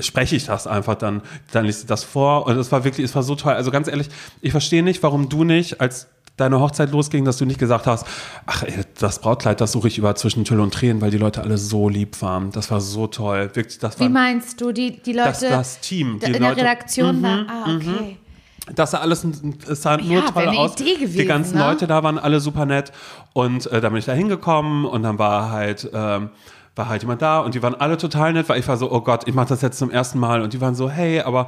[0.02, 1.22] spreche ich das einfach, dann
[1.54, 3.54] dann lese ich das vor und es war wirklich, es war so toll.
[3.54, 4.10] Also ganz ehrlich,
[4.42, 8.06] ich verstehe nicht, warum du nicht als deine Hochzeit losging, dass du nicht gesagt hast,
[8.46, 11.42] ach, ey, das Brautkleid, das suche ich über zwischen Tüll und Tränen, weil die Leute
[11.42, 12.52] alle so lieb waren.
[12.52, 13.50] Das war so toll.
[13.54, 16.20] Wirklich, das Wie war meinst du, die, die Leute das, das Team.
[16.20, 17.46] Die in der Leute, Mhm, Redaktion da?
[17.48, 18.18] Ah, okay.
[18.76, 19.26] das sah alles
[19.68, 20.74] es sah nur Ja, toll aus.
[20.74, 21.64] Idee die gewesen, ganzen ne?
[21.66, 22.92] Leute da waren alle super nett
[23.34, 26.30] und äh, da bin ich da hingekommen und dann war halt ähm,
[26.76, 29.02] war halt jemand da und die waren alle total nett, weil ich war so, oh
[29.02, 31.48] Gott, ich mache das jetzt zum ersten Mal und die waren so, hey, aber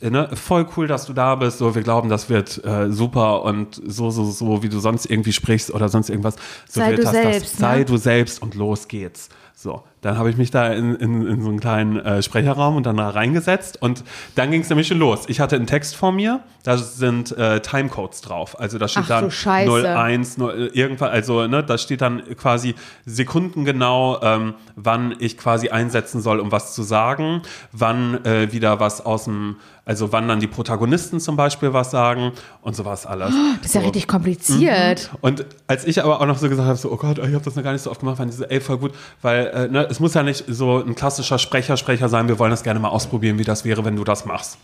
[0.00, 1.58] ne, voll cool, dass du da bist.
[1.58, 5.32] So, wir glauben, das wird äh, super und so, so, so, wie du sonst irgendwie
[5.32, 6.36] sprichst oder sonst irgendwas.
[6.68, 7.84] So Sei wird du das, selbst, das, sei ne?
[7.84, 9.28] du selbst und los geht's.
[9.54, 12.86] So, dann habe ich mich da in, in, in so einen kleinen äh, Sprecherraum und
[12.86, 14.02] dann da reingesetzt und
[14.34, 15.24] dann ging es nämlich schon los.
[15.28, 18.58] Ich hatte einen Text vor mir, da sind äh, Timecodes drauf.
[18.58, 19.88] Also da steht Ach dann Scheiße.
[19.88, 22.74] 01, 0, irgendwann, also ne, da steht dann quasi
[23.06, 27.42] sekundengenau, ähm, wann ich quasi einsetzen soll, um was zu sagen,
[27.72, 32.32] wann äh, wieder was aus dem, also wann dann die Protagonisten zum Beispiel was sagen
[32.62, 33.34] und sowas alles.
[33.58, 33.86] Das ist ja So.
[33.86, 35.10] richtig kompliziert.
[35.20, 37.56] Und als ich aber auch noch so gesagt habe, so, oh Gott, ich habe das
[37.56, 38.92] noch gar nicht so oft gemacht, fand ich so, ey, voll gut,
[39.22, 42.50] weil äh, ne, es muss ja nicht so ein klassischer Sprecher, Sprecher sein, wir wollen
[42.50, 44.58] das gerne mal ausprobieren, wie das wäre, wenn du das machst.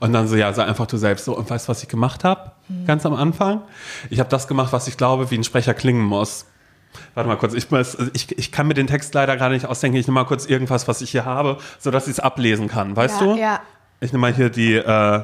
[0.00, 1.36] Und dann so, ja, sei einfach du selbst so.
[1.36, 2.52] Und weißt du, was ich gemacht habe?
[2.86, 3.62] Ganz am Anfang?
[4.10, 6.46] Ich habe das gemacht, was ich glaube, wie ein Sprecher klingen muss.
[7.14, 9.96] Warte mal kurz, ich, muss, ich, ich kann mir den Text leider gerade nicht ausdenken.
[9.96, 12.94] Ich nehme mal kurz irgendwas, was ich hier habe, sodass ich es ablesen kann.
[12.96, 13.36] Weißt Ja, du?
[13.38, 13.60] ja.
[14.00, 15.22] Ich nehme mal hier die, äh,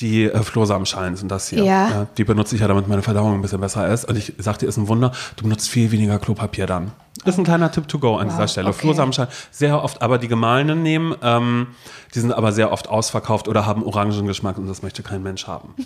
[0.00, 1.64] die äh, Flohsamenschalen sind das hier.
[1.64, 2.06] Ja.
[2.16, 4.04] Die benutze ich ja, damit meine Verdauung ein bisschen besser ist.
[4.04, 6.92] Und ich sag dir, ist ein Wunder, du benutzt viel weniger Klopapier dann.
[7.24, 8.68] Ist ein kleiner Tipp to go an dieser Stelle.
[8.68, 8.78] okay.
[8.78, 11.68] Flohsamenschalen, sehr oft aber die gemahlenen nehmen, ähm,
[12.14, 15.74] die sind aber sehr oft ausverkauft oder haben Orangengeschmack und das möchte kein Mensch haben.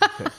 [0.00, 0.30] Okay.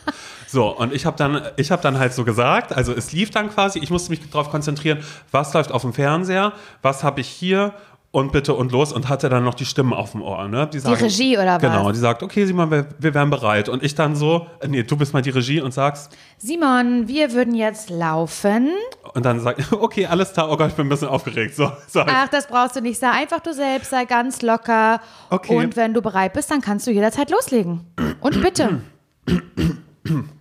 [0.47, 3.51] So, und ich habe dann, ich hab dann halt so gesagt, also es lief dann
[3.51, 4.99] quasi, ich musste mich darauf konzentrieren,
[5.31, 7.73] was läuft auf dem Fernseher, was habe ich hier
[8.11, 10.47] und bitte und los und hatte dann noch die Stimmen auf dem Ohr.
[10.47, 10.67] Ne?
[10.73, 11.61] Die, sagen, Regie oder was?
[11.61, 13.69] Genau, die sagt, okay Simon, wir, wir wären bereit.
[13.69, 17.33] Und ich dann so, äh, nee, du bist mal die Regie und sagst, Simon, wir
[17.33, 18.69] würden jetzt laufen.
[19.13, 21.55] und dann sag ich, okay, alles klar, oh Gott, ich bin ein bisschen aufgeregt.
[21.55, 22.99] So, so Ach, das brauchst du nicht.
[22.99, 25.01] Sei einfach du selbst, sei ganz locker.
[25.29, 25.55] Okay.
[25.55, 27.81] Und wenn du bereit bist, dann kannst du jederzeit loslegen.
[28.21, 28.81] Und bitte.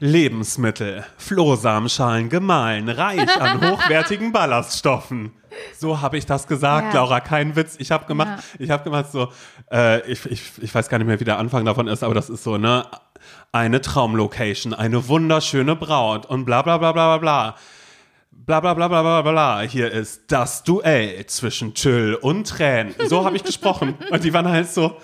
[0.00, 5.32] Lebensmittel, Flohsamenschalen gemahlen, reich an hochwertigen Ballaststoffen.
[5.78, 7.00] So habe ich das gesagt, Ja.
[7.00, 7.76] Laura, kein Witz.
[7.78, 9.32] Ich habe gemacht, ich habe gemacht so,
[9.70, 12.30] äh, ich, ich, ich weiß gar nicht mehr, wie der Anfang davon ist, aber das
[12.30, 12.86] ist so, ne,
[13.52, 17.56] eine Traumlocation, eine wunderschöne Braut und bla bla bla bla bla bla.
[18.32, 19.60] Bla bla bla bla bla bla.
[19.60, 22.94] Hier ist das Duell zwischen Chill und Tränen.
[23.06, 23.94] So habe ich gesprochen.
[24.10, 24.98] Und die waren halt so,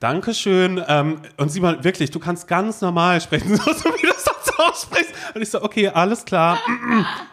[0.00, 0.82] Dankeschön.
[0.86, 5.12] Ähm, und Simon, wirklich, du kannst ganz normal sprechen, so, wie sonst aussprichst.
[5.34, 6.58] Und ich so, okay, alles klar.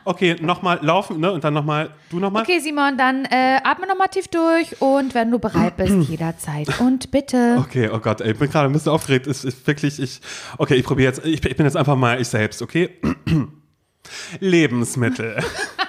[0.04, 1.32] Okay, nochmal laufen, ne?
[1.32, 2.44] Und dann nochmal, du nochmal.
[2.44, 6.80] Okay, Simon, dann äh, atme nochmal tief durch und wenn du bereit bist, jederzeit.
[6.80, 7.58] Und bitte.
[7.60, 9.28] Okay, oh Gott, ey, ich bin gerade ein bisschen aufgeregt.
[9.28, 10.22] Es ist wirklich, ich,
[10.58, 12.90] okay, ich probiere jetzt, ich, ich bin jetzt einfach mal ich selbst, okay?
[14.40, 15.44] Lebensmittel.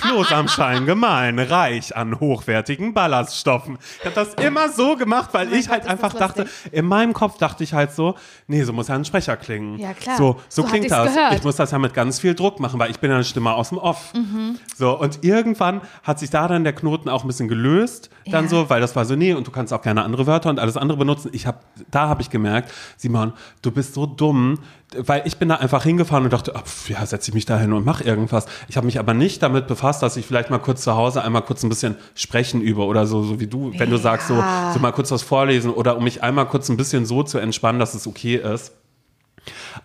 [0.00, 3.78] Flohsamenschalen gemahlen, reich an hochwertigen Ballaststoffen.
[4.00, 7.12] Ich habe das immer so gemacht, weil ich halt Gott, ist einfach dachte, in meinem
[7.12, 8.14] Kopf dachte ich halt so,
[8.46, 9.78] nee, so muss ja ein Sprecher klingen.
[9.78, 10.16] Ja, klar.
[10.16, 11.14] So, so, So klingt das.
[11.14, 11.34] gehört.
[11.34, 13.52] Ich muss das ja mit ganz viel Druck machen, weil ich bin ja eine Stimme
[13.52, 14.12] aus dem Off.
[14.14, 14.58] Mhm.
[14.76, 18.50] So, und irgendwann hat sich da dann der Knoten auch ein bisschen gelöst, dann Ja.
[18.50, 20.76] so, weil das war so, nee, und du kannst auch gerne andere Wörter und alles
[20.76, 21.30] andere benutzen.
[21.32, 21.58] Ich habe,
[21.90, 23.32] da habe ich gemerkt, Simon,
[23.62, 24.58] du bist so dumm,
[24.96, 27.72] weil ich bin da einfach hingefahren und dachte, pf, ja, setze ich mich da hin
[27.72, 28.46] und mache irgendwas.
[28.68, 31.42] Ich habe mich aber nicht damit befasst, dass ich vielleicht mal kurz zu Hause einmal
[31.42, 34.34] kurz ein bisschen sprechen übe oder so, so wie du, wenn du sagst, so,
[34.72, 37.80] so mal kurz was vorlesen oder um mich einmal kurz ein bisschen so zu entspannen,
[37.80, 38.72] dass es okay ist.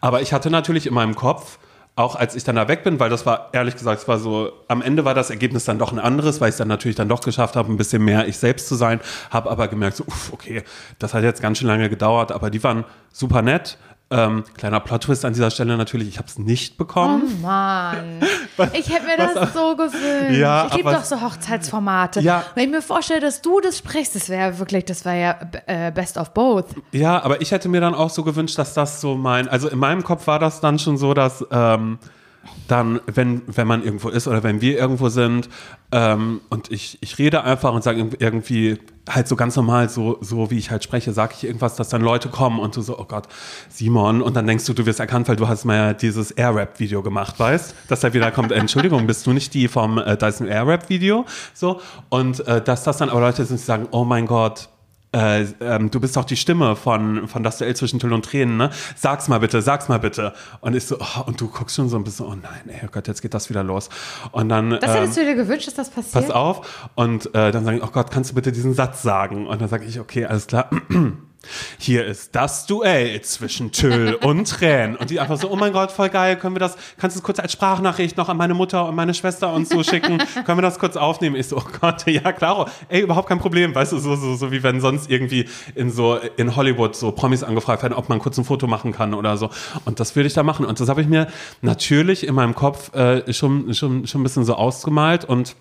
[0.01, 1.57] Aber ich hatte natürlich in meinem Kopf,
[1.95, 4.51] auch als ich dann da weg bin, weil das war, ehrlich gesagt, es war so,
[4.67, 7.07] am Ende war das Ergebnis dann doch ein anderes, weil ich es dann natürlich dann
[7.07, 8.99] doch geschafft habe, ein bisschen mehr ich selbst zu sein,
[9.29, 10.63] habe aber gemerkt, so, uff, okay,
[10.99, 12.83] das hat jetzt ganz schön lange gedauert, aber die waren
[13.13, 13.77] super nett.
[14.11, 17.41] Ähm, kleiner Plot-Twist an dieser Stelle natürlich, ich habe es nicht bekommen.
[17.41, 18.21] Mann.
[18.71, 20.39] Ich hätte mir das so gewünscht.
[20.39, 22.21] Ja, ich liebe doch so Hochzeitsformate.
[22.21, 22.43] Ja.
[22.55, 25.91] Wenn ich mir vorstelle, dass du das sprichst, das wäre wirklich, das wäre ja äh,
[25.91, 26.67] best of both.
[26.93, 29.77] Ja, aber ich hätte mir dann auch so gewünscht, dass das so mein, also in
[29.77, 31.99] meinem Kopf war das dann schon so, dass ähm,
[32.67, 35.49] dann, wenn, wenn man irgendwo ist oder wenn wir irgendwo sind
[35.91, 38.79] ähm, und ich, ich rede einfach und sage irgendwie
[39.09, 42.01] halt so ganz normal, so, so wie ich halt spreche, sage ich irgendwas, dass dann
[42.01, 43.27] Leute kommen und du so, oh Gott,
[43.69, 47.03] Simon, und dann denkst du, du wirst erkannt, weil du hast mal ja dieses Airrap-Video
[47.03, 47.75] gemacht, weißt?
[47.87, 51.25] Dass da wieder kommt, Entschuldigung, bist du nicht die vom äh, Dyson Airrap-Video?
[51.53, 54.69] So, und äh, dass das dann aber Leute sind, die sagen, oh mein Gott,
[55.15, 58.57] äh, ähm, du bist doch die Stimme von, von Das Duell zwischen Tüll und Tränen,
[58.57, 58.69] ne?
[58.95, 60.33] Sag's mal bitte, sag's mal bitte.
[60.59, 62.89] Und ich so, oh, und du guckst schon so ein bisschen, oh nein, ey, oh
[62.91, 63.89] Gott, jetzt geht das wieder los.
[64.31, 66.27] Und dann, Das ähm, hättest du dir gewünscht, dass das passiert?
[66.27, 66.89] pass auf.
[66.95, 69.47] Und äh, dann sage ich, oh Gott, kannst du bitte diesen Satz sagen?
[69.47, 70.69] Und dann sage ich, okay, alles klar.
[71.77, 74.95] Hier ist das Duell zwischen Tüll und Tränen.
[74.95, 77.23] Und die einfach so, oh mein Gott, voll geil, können wir das, kannst du es
[77.23, 80.17] kurz als Sprachnachricht noch an meine Mutter und meine Schwester und so schicken?
[80.45, 81.35] können wir das kurz aufnehmen?
[81.35, 83.73] Ich so, oh Gott, ja, klar, ey, überhaupt kein Problem.
[83.73, 87.43] Weißt du, so, so, so wie wenn sonst irgendwie in so, in Hollywood so Promis
[87.43, 89.49] angefragt werden, ob man kurz ein Foto machen kann oder so.
[89.85, 90.65] Und das würde ich da machen.
[90.65, 91.27] Und das habe ich mir
[91.61, 95.55] natürlich in meinem Kopf äh, schon, schon, schon ein bisschen so ausgemalt und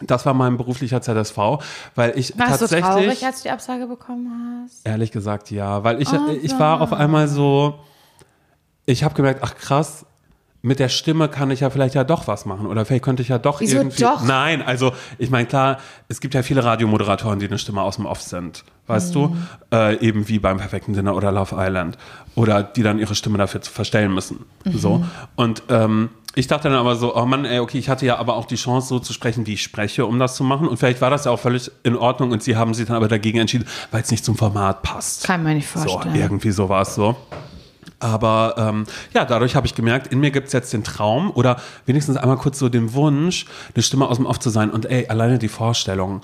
[0.00, 1.38] das war mein beruflicher ZSV,
[1.94, 4.86] weil ich Warst du tatsächlich traurig, als du die Absage bekommen hast?
[4.86, 5.84] Ehrlich gesagt, ja.
[5.84, 7.78] Weil ich, Oh, ich war auf einmal so,
[8.86, 10.04] ich habe gemerkt, ach krass,
[10.64, 13.28] mit der Stimme kann ich ja vielleicht ja doch was machen oder vielleicht könnte ich
[13.28, 14.02] ja doch Wieso irgendwie.
[14.02, 14.22] doch?
[14.22, 18.06] Nein, also ich meine klar, es gibt ja viele Radiomoderatoren, die eine Stimme aus dem
[18.06, 19.46] Off sind, weißt du, Mhm.
[19.72, 21.98] äh, eben wie beim perfekten Dinner oder Love Island
[22.34, 24.78] oder die dann ihre Stimme dafür verstellen müssen, Mhm.
[24.78, 25.04] so
[25.36, 28.34] und ähm, ich dachte dann aber so, oh Mann, ey, okay, ich hatte ja aber
[28.34, 30.66] auch die Chance, so zu sprechen, wie ich spreche, um das zu machen.
[30.66, 33.06] Und vielleicht war das ja auch völlig in Ordnung und sie haben sich dann aber
[33.06, 35.22] dagegen entschieden, weil es nicht zum Format passt.
[35.22, 36.16] Kann man nicht So, vorstellen.
[36.16, 37.14] irgendwie so war es so.
[37.98, 41.60] Aber ähm, ja, dadurch habe ich gemerkt, in mir gibt es jetzt den Traum oder
[41.86, 44.70] wenigstens einmal kurz so den Wunsch, eine Stimme aus dem Off zu sein.
[44.70, 46.22] Und ey, alleine die Vorstellung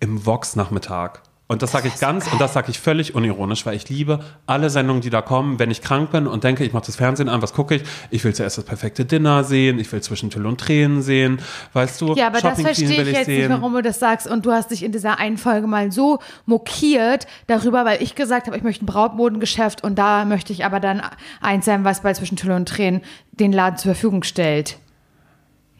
[0.00, 1.22] im Vox-Nachmittag.
[1.52, 4.70] Und das sage ich ganz und das sage ich völlig unironisch, weil ich liebe alle
[4.70, 5.58] Sendungen, die da kommen.
[5.58, 7.82] Wenn ich krank bin und denke, ich mache das Fernsehen an, was gucke ich?
[8.10, 11.42] Ich will zuerst das perfekte Dinner sehen, ich will zwischen Tüll und Tränen sehen,
[11.74, 12.14] weißt du?
[12.14, 14.26] Ja, aber das Shopping Queen verstehe will ich jetzt nicht, warum du das sagst.
[14.26, 18.46] Und du hast dich in dieser einen Folge mal so mokiert darüber, weil ich gesagt
[18.46, 21.02] habe, ich möchte ein Brautmodengeschäft und da möchte ich aber dann
[21.42, 24.78] eins sein, was bei Zwischen Tüll und Tränen den Laden zur Verfügung stellt.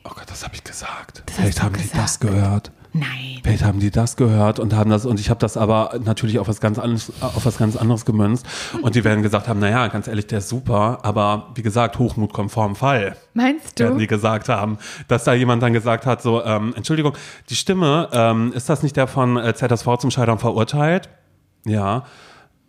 [0.05, 1.23] Oh Gott, das habe ich gesagt.
[1.27, 2.03] hast Vielleicht haben die gesagt.
[2.03, 2.73] das gehört.
[2.93, 3.41] Nein.
[3.43, 6.49] Vielleicht haben die das gehört und haben das und ich habe das aber natürlich auf
[6.49, 8.47] was ganz anderes, auf was ganz anderes gemünzt
[8.83, 12.33] und die werden gesagt haben, naja, ganz ehrlich, der ist super, aber wie gesagt, Hochmut
[12.33, 13.17] kommt vorm Fall.
[13.35, 14.01] Meinst Werden du?
[14.01, 14.79] die gesagt haben,
[15.09, 17.15] dass da jemand dann gesagt hat, so, ähm, Entschuldigung,
[17.49, 21.09] die Stimme, ähm, ist das nicht der von äh, ZSV zum Scheitern verurteilt?
[21.65, 22.05] Ja.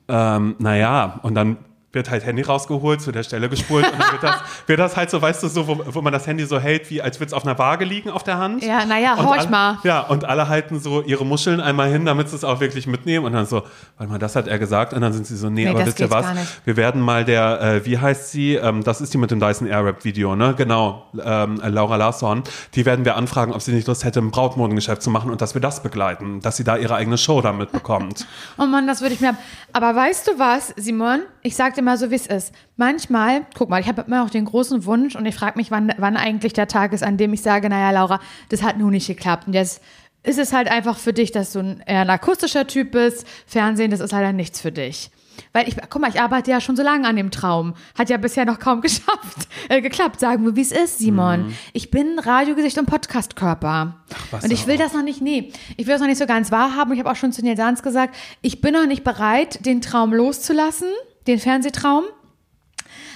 [0.08, 1.58] Ähm, naja, und dann
[1.94, 4.36] wird halt Handy rausgeholt, zu der Stelle gespult und dann wird das,
[4.68, 7.02] wird das halt so, weißt du, so, wo, wo man das Handy so hält, wie
[7.02, 8.64] als würde es auf einer Waage liegen auf der Hand.
[8.64, 9.78] Ja, naja, horch alle- mal.
[9.84, 13.26] Ja, und alle halten so ihre Muscheln einmal hin, damit sie es auch wirklich mitnehmen.
[13.26, 13.64] Und dann so,
[13.98, 14.94] warte mal, das hat er gesagt.
[14.94, 16.26] Und dann sind sie so, nee, Nee, aber wisst ihr was?
[16.66, 18.56] Wir werden mal der, äh, wie heißt sie?
[18.56, 20.56] Ähm, das ist die mit dem Dyson Airwrap-Video, ne?
[20.58, 22.44] Genau, ähm, äh, Laura Larsson.
[22.74, 25.54] Die werden wir anfragen, ob sie nicht Lust hätte, ein Brautmodengeschäft zu machen und dass
[25.54, 28.26] wir das begleiten, dass sie da ihre eigene Show damit bekommt.
[28.58, 29.36] Oh Mann, das würde ich mir.
[29.74, 31.22] Aber weißt du was, Simon?
[31.42, 32.54] Ich sag dir mal so, wie es ist.
[32.78, 35.94] Manchmal, guck mal, ich habe immer auch den großen Wunsch und ich frage mich, wann,
[35.98, 38.20] wann eigentlich der Tag ist, an dem ich sage, naja, Laura,
[38.50, 39.48] das hat nun nicht geklappt.
[39.48, 39.82] Und jetzt
[40.24, 43.28] ist es halt einfach für dich, dass du ein, eher ein akustischer Typ bist.
[43.46, 45.12] Fernsehen, das ist leider nichts für dich.
[45.52, 47.74] Weil ich, guck mal, ich arbeite ja schon so lange an dem Traum.
[47.98, 50.20] Hat ja bisher noch kaum geschafft, äh, geklappt.
[50.20, 51.54] Sagen wir, wie es ist, Simon.
[51.74, 53.96] Ich bin Radiogesicht und Podcastkörper.
[54.32, 54.80] Und ich will auch.
[54.80, 56.94] das noch nicht, nee, ich will das noch nicht so ganz wahrhaben.
[56.94, 60.14] Ich habe auch schon zu Nils Sanz gesagt, ich bin noch nicht bereit, den Traum
[60.14, 60.90] loszulassen,
[61.28, 62.04] den Fernsehtraum.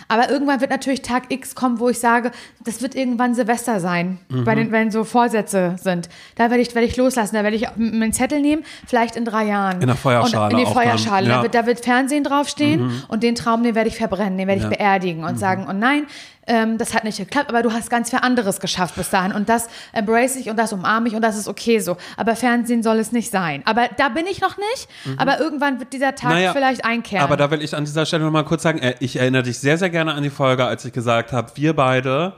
[0.09, 2.31] Aber irgendwann wird natürlich Tag X kommen, wo ich sage,
[2.63, 6.07] das wird irgendwann Silvester sein, bei den, wenn so Vorsätze sind.
[6.35, 9.43] Da werde ich, werde ich loslassen, da werde ich meinen Zettel nehmen, vielleicht in drei
[9.47, 9.81] Jahren.
[9.81, 11.27] In der Feuerschale Und in die Feuerschale.
[11.27, 11.35] ja.
[11.37, 14.59] Da, wird, da wird Fernsehen draufstehen und den Traum, den werde ich verbrennen, den werde
[14.59, 14.69] ich Ja.
[14.69, 16.03] beerdigen und sagen, und nein,
[16.47, 19.49] ähm, das hat nicht geklappt, aber du hast ganz viel anderes geschafft bis dahin und
[19.49, 21.97] das embrace ich und das umarme ich und das ist okay so.
[22.15, 23.61] Aber Fernsehen soll es nicht sein.
[23.65, 24.87] Aber da bin ich noch nicht,
[25.17, 27.23] aber irgendwann wird dieser Tag Naja, vielleicht einkehren.
[27.23, 29.59] Aber da will ich an dieser Stelle noch mal kurz sagen, äh, ich erinnere dich
[29.59, 32.33] sehr, sehr gerne an die Folge, als ich gesagt habe, wir beide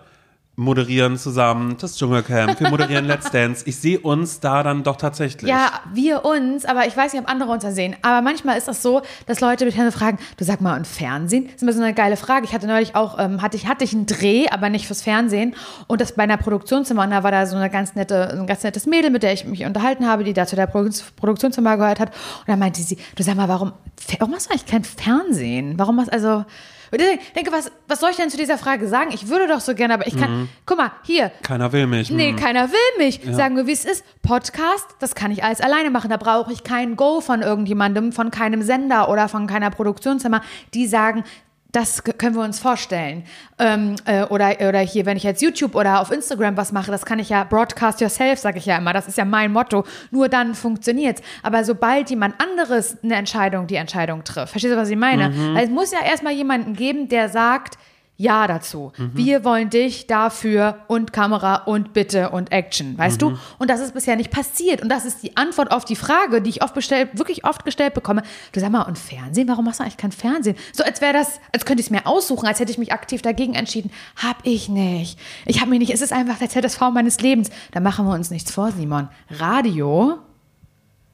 [0.59, 3.63] moderieren zusammen das Dschungelcamp, wir moderieren Let's Dance.
[3.65, 5.49] Ich sehe uns da dann doch tatsächlich.
[5.49, 7.95] Ja, wir uns, aber ich weiß nicht, ob andere uns da sehen.
[8.01, 11.45] Aber manchmal ist das so, dass Leute mich dann fragen, du sag mal, und Fernsehen?
[11.45, 12.45] Das ist immer so eine geile Frage.
[12.45, 15.55] Ich hatte neulich auch, ähm, hatte, ich, hatte ich einen Dreh, aber nicht fürs Fernsehen.
[15.87, 17.03] Und das bei einer Produktionszimmer.
[17.03, 19.45] Und da war da so eine ganz nette, ein ganz nettes Mädel, mit der ich
[19.45, 22.09] mich unterhalten habe, die da zu der Produ- Produktionszimmer gehört hat.
[22.09, 23.71] Und dann meinte sie, du sag mal, warum,
[24.19, 25.79] warum hast du eigentlich kein Fernsehen?
[25.79, 26.43] Warum hast also.
[26.91, 29.11] Und ich denke, was, was soll ich denn zu dieser Frage sagen?
[29.13, 32.09] Ich würde doch so gerne, aber ich kann, guck mal, hier, Keiner will mich.
[32.09, 32.35] Nee, Hm.
[32.37, 33.21] keiner will mich.
[33.31, 34.03] Sagen wir, wie es ist.
[34.21, 36.09] Podcast, das kann ich alles alleine machen.
[36.09, 40.41] Da brauche ich keinen Go von irgendjemandem, von keinem Sender oder von keiner Produktionszimmer,
[40.73, 41.23] die sagen,
[41.71, 43.23] das können wir uns vorstellen.
[43.59, 47.05] Ähm, äh, oder, oder hier, wenn ich jetzt YouTube oder auf Instagram was mache, das
[47.05, 48.91] kann ich ja broadcast yourself, sage ich ja immer.
[48.91, 49.85] Das ist ja mein Motto.
[50.09, 51.21] Nur dann funktioniert's.
[51.43, 55.29] Aber sobald jemand anderes eine Entscheidung, die Entscheidung trifft, verstehst du, was ich meine?
[55.29, 55.55] Mhm.
[55.55, 57.77] Also es muss ja erstmal jemanden geben, der sagt,
[58.19, 58.91] ja dazu.
[58.97, 63.37] Wir wollen dich dafür und Kamera und Bitte und Action, weißt du?
[63.57, 64.81] Und das ist bisher nicht passiert.
[64.81, 67.93] Und das ist die Antwort auf die Frage, die ich oft bestellt, wirklich oft gestellt
[67.93, 68.23] bekomme.
[68.51, 69.47] Du sag mal, und Fernsehen?
[69.47, 70.57] Warum machst du eigentlich kein Fernsehen?
[70.73, 73.21] So als wäre das, als könnte ich es mir aussuchen, als hätte ich mich aktiv
[73.21, 73.89] dagegen entschieden.
[74.17, 75.17] Hab ich nicht.
[75.45, 75.93] Ich habe mich nicht.
[75.93, 77.49] Es ist einfach der ZSV meines Lebens.
[77.71, 79.07] Da machen wir uns nichts vor, Simon.
[79.29, 80.17] Radio.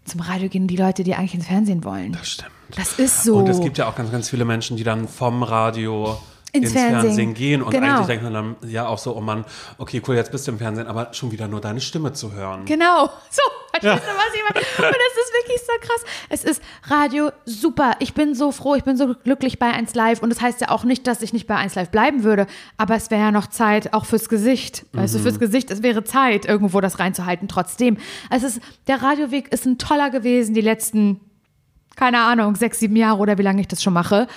[0.06, 2.14] Zum Radio gehen die Leute, die eigentlich ins Fernsehen wollen.
[2.14, 2.52] Das stimmt.
[2.76, 3.38] Das ist so.
[3.38, 6.18] Und es gibt ja auch ganz, ganz viele Menschen, die dann vom Radio
[6.56, 7.02] Ins ins, Fernsehen.
[7.02, 7.34] Fernsehen.
[7.34, 7.96] gehen und Genau.
[7.96, 9.46] eigentlich denken dann ja auch so, oh Mann,
[9.78, 12.66] okay, cool, jetzt bist du im Fernsehen, aber schon wieder nur deine Stimme zu hören.
[12.66, 13.10] Genau.
[13.30, 13.42] So,
[13.82, 14.42] verstehst du, was ich
[14.78, 14.90] meine?
[14.90, 16.06] Und es ist wirklich so krass.
[16.30, 17.96] Es ist Radio super.
[18.00, 20.22] Ich bin so froh, ich bin so glücklich bei 1 Live.
[20.22, 22.48] Und das heißt ja auch nicht, dass ich nicht bei 1 Live bleiben würde.
[22.78, 24.86] Aber es wäre ja noch Zeit, auch fürs Gesicht.
[24.94, 27.50] Weißt du, fürs Gesicht, es wäre Zeit, irgendwo das reinzuhalten.
[27.50, 27.98] Trotzdem.
[28.30, 31.20] Es ist, der Radioweg ist ein toller gewesen, die letzten,
[31.98, 34.28] keine Ahnung, sechs, sieben Jahre oder wie lange ich das schon mache.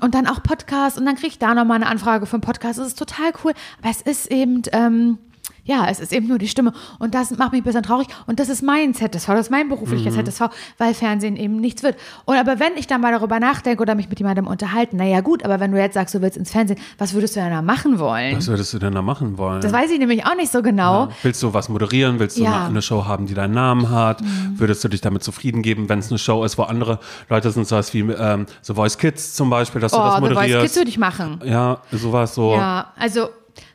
[0.00, 2.78] Und dann auch Podcast und dann kriege ich da nochmal eine Anfrage für einen Podcast.
[2.78, 3.52] Das ist total cool.
[3.80, 5.18] Aber es ist eben, ähm,
[5.64, 6.72] ja, es ist eben nur die Stimme.
[6.98, 8.06] Und das macht mich ein bisschen traurig.
[8.26, 10.24] Und das ist mein ZSV, das ist mein berufliches Mhm.
[10.26, 10.42] ZSV,
[10.78, 11.96] weil Fernsehen eben nichts wird.
[12.24, 15.44] Und aber wenn ich dann mal darüber nachdenke oder mich mit jemandem unterhalten, naja gut,
[15.44, 17.98] aber wenn du jetzt sagst, du willst ins Fernsehen, was würdest du denn da machen
[17.98, 18.36] wollen?
[18.36, 19.60] Was würdest du denn da machen wollen?
[19.60, 21.08] Das weiß ich nämlich auch nicht so genau.
[21.22, 22.18] Willst du was moderieren?
[22.18, 22.60] Willst du Ja.
[22.64, 22.70] Mhm.
[22.70, 24.22] eine, Show haben, die deinen Namen hat?
[24.56, 26.98] Würdest du dich damit zufrieden geben, wenn es eine Show ist, wo andere
[27.28, 30.20] Leute sind, sowas wie ähm, The Voice Kids zum Beispiel, dass du Oh, das The
[30.20, 30.62] Voice moderierst?
[30.62, 31.40] Kids würde ich machen.
[31.44, 32.54] ja, sowas so.
[32.54, 33.28] Ja, also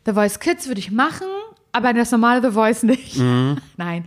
[0.05, 1.27] The Voice Kids würde ich machen,
[1.75, 3.17] aber das normale The Voice nicht.
[3.17, 3.57] Mhm.
[3.77, 4.05] Nein.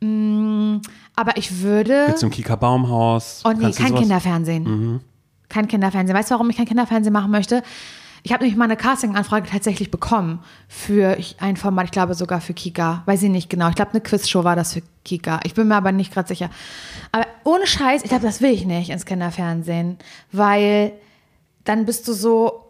[0.00, 0.80] Mm,
[1.16, 2.14] aber ich würde.
[2.18, 3.42] Du im Kika Baumhaus?
[3.44, 3.90] Oh nee, kein sowas?
[3.90, 3.96] Mhm.
[3.96, 5.00] Kinderfernsehen.
[5.48, 6.16] Kein Kinderfernsehen.
[6.16, 7.62] Weißt du, warum ich kein Kinderfernsehen machen möchte?
[8.22, 12.52] Ich habe nämlich mal eine Casting-Anfrage tatsächlich bekommen für ein Format, ich glaube sogar für
[12.52, 13.02] Kika.
[13.06, 13.68] Weiß ich nicht genau.
[13.68, 15.40] Ich glaube, eine Quizshow war das für Kika.
[15.44, 16.50] Ich bin mir aber nicht gerade sicher.
[17.12, 19.98] Aber ohne Scheiß, ich glaube, das will ich nicht ins Kinderfernsehen.
[20.32, 20.92] Weil
[21.64, 22.64] dann bist du so.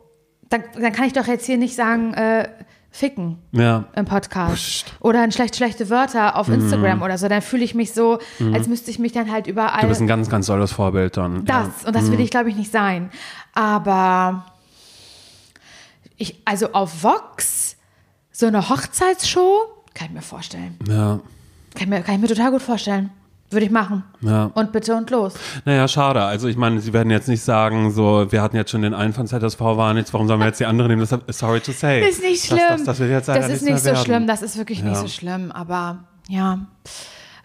[0.49, 2.49] Dann, dann kann ich doch jetzt hier nicht sagen, äh,
[2.91, 3.85] ficken Ja.
[3.95, 4.87] im Podcast.
[5.01, 7.29] Oder ein schlecht, schlechte Wörter auf Instagram oder so.
[7.29, 8.19] Dann fühle ich mich so,
[8.53, 9.83] als müsste ich mich dann halt überall.
[9.83, 11.45] Du bist ein ganz, ganz tolles Vorbild dann.
[11.45, 11.89] Das, Ja.
[11.89, 13.11] und das will ich, glaube ich, nicht sein.
[13.55, 14.47] Aber
[16.17, 17.77] ich, also auf Vox,
[18.33, 19.61] so eine Hochzeitsshow,
[19.95, 20.77] kann ich mir vorstellen.
[20.89, 21.21] Ja.
[21.75, 23.11] Kann ich mir, kann ich mir total gut vorstellen.
[23.51, 24.05] Würde ich machen.
[24.21, 24.51] Ja.
[24.55, 25.33] Und bitte und los.
[25.65, 26.23] Naja, schade.
[26.23, 29.15] Also ich meine, sie werden jetzt nicht sagen, so, wir hatten jetzt schon den einen
[29.15, 31.01] von ZSV waren jetzt, warum sollen wir jetzt die andere nehmen?
[31.01, 32.07] Das sorry to say.
[32.07, 32.59] Ist nicht schlimm.
[32.85, 34.05] Das, das, das Das ist nicht so werden.
[34.05, 34.27] schlimm.
[34.27, 35.01] Das ist wirklich nicht Ja.
[35.01, 35.51] so schlimm.
[35.51, 36.59] Aber ja,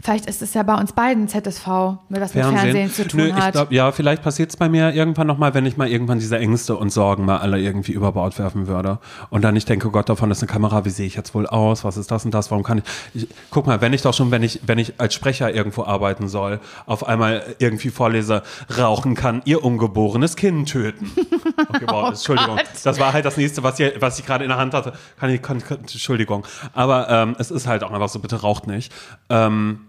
[0.03, 1.67] vielleicht ist es ja bei uns beiden ZSV,
[2.09, 2.73] mit das mit Fernsehen.
[2.73, 3.53] Fernsehen zu tun Nö, ich hat.
[3.53, 6.75] glaub, ja, vielleicht passiert es bei mir irgendwann nochmal, wenn ich mal irgendwann diese Ängste
[6.75, 8.99] und Sorgen mal alle irgendwie über Bord werfen würde.
[9.29, 11.85] Und dann ich denke, Gott, davon ist eine Kamera, wie sehe ich jetzt wohl aus?
[11.85, 12.51] Was ist das und das?
[12.51, 12.83] Warum kann ich,
[13.23, 16.27] ich guck mal, wenn ich doch schon, wenn ich, wenn ich als Sprecher irgendwo arbeiten
[16.27, 18.43] soll, auf einmal irgendwie vorlese,
[18.77, 21.11] rauchen kann ihr ungeborenes Kind töten.
[21.69, 22.59] Okay, wow, Entschuldigung.
[22.83, 24.93] Das war halt das nächste, was, hier, was ich gerade in der Hand hatte.
[25.19, 26.45] Kann ich, kann, kann, Entschuldigung.
[26.73, 28.93] Aber ähm, es ist halt auch einfach so, bitte raucht nicht.
[29.29, 29.79] Ähm,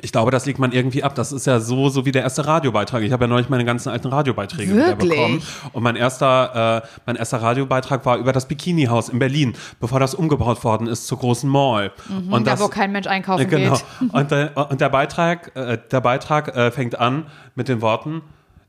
[0.00, 1.14] ich glaube, das legt man irgendwie ab.
[1.14, 3.02] Das ist ja so, so wie der erste Radiobeitrag.
[3.02, 5.10] Ich habe ja neulich meine ganzen alten Radiobeiträge Wirklich?
[5.10, 5.42] wieder bekommen.
[5.74, 10.14] Und mein erster, äh, mein erster Radiobeitrag war über das Bikini-Haus in Berlin, bevor das
[10.14, 11.92] umgebaut worden ist zur großen Mall.
[12.08, 13.74] und Mhm, da, das, wo kein Mensch einkaufen äh, genau.
[13.74, 14.14] geht.
[14.14, 18.22] Und der, und der Beitrag, äh, der Beitrag äh, fängt an mit den Worten.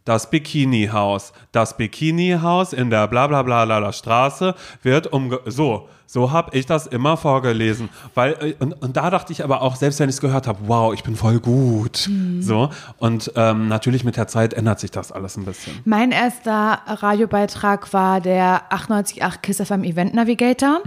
[0.06, 1.34] Das Bikini-Haus.
[1.52, 5.40] Das Bikini-Haus in der bla bla bla bla bla Straße wird umge...
[5.46, 7.90] So, so habe ich das immer vorgelesen.
[8.14, 10.60] Weil, äh, und, und da dachte ich aber auch, selbst wenn ich es gehört habe,
[10.68, 12.08] wow, ich bin voll gut.
[12.08, 12.42] Mhm.
[12.42, 12.70] So.
[12.98, 15.74] Und ähm, natürlich mit der Zeit ändert sich das alles ein bisschen.
[15.86, 20.82] Mein erster Radiobeitrag war der 98.8 Kiss FM Event Navigator.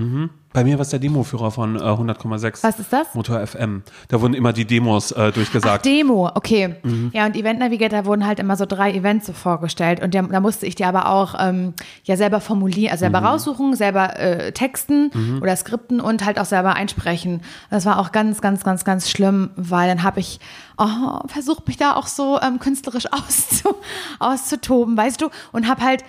[0.56, 2.62] Bei mir war es der Demoführer von äh, 100,6.
[2.62, 3.14] Was ist das?
[3.14, 3.82] Motor FM.
[4.08, 5.84] Da wurden immer die Demos äh, durchgesagt.
[5.84, 6.76] Demo, okay.
[6.82, 7.10] Mhm.
[7.12, 10.02] Ja, und Event Navigator wurden halt immer so drei Events so vorgestellt.
[10.02, 13.12] Und der, da musste ich die aber auch ähm, ja selber formulieren, also Mhm.
[13.12, 17.42] selber raussuchen, selber äh, texten oder skripten und halt auch selber einsprechen.
[17.68, 20.40] Das war auch ganz, ganz, ganz, ganz schlimm, weil dann habe ich
[20.78, 23.74] oh, versucht, mich da auch so ähm, künstlerisch auszu,
[24.20, 25.28] auszutoben, weißt du?
[25.52, 26.02] Und habe halt,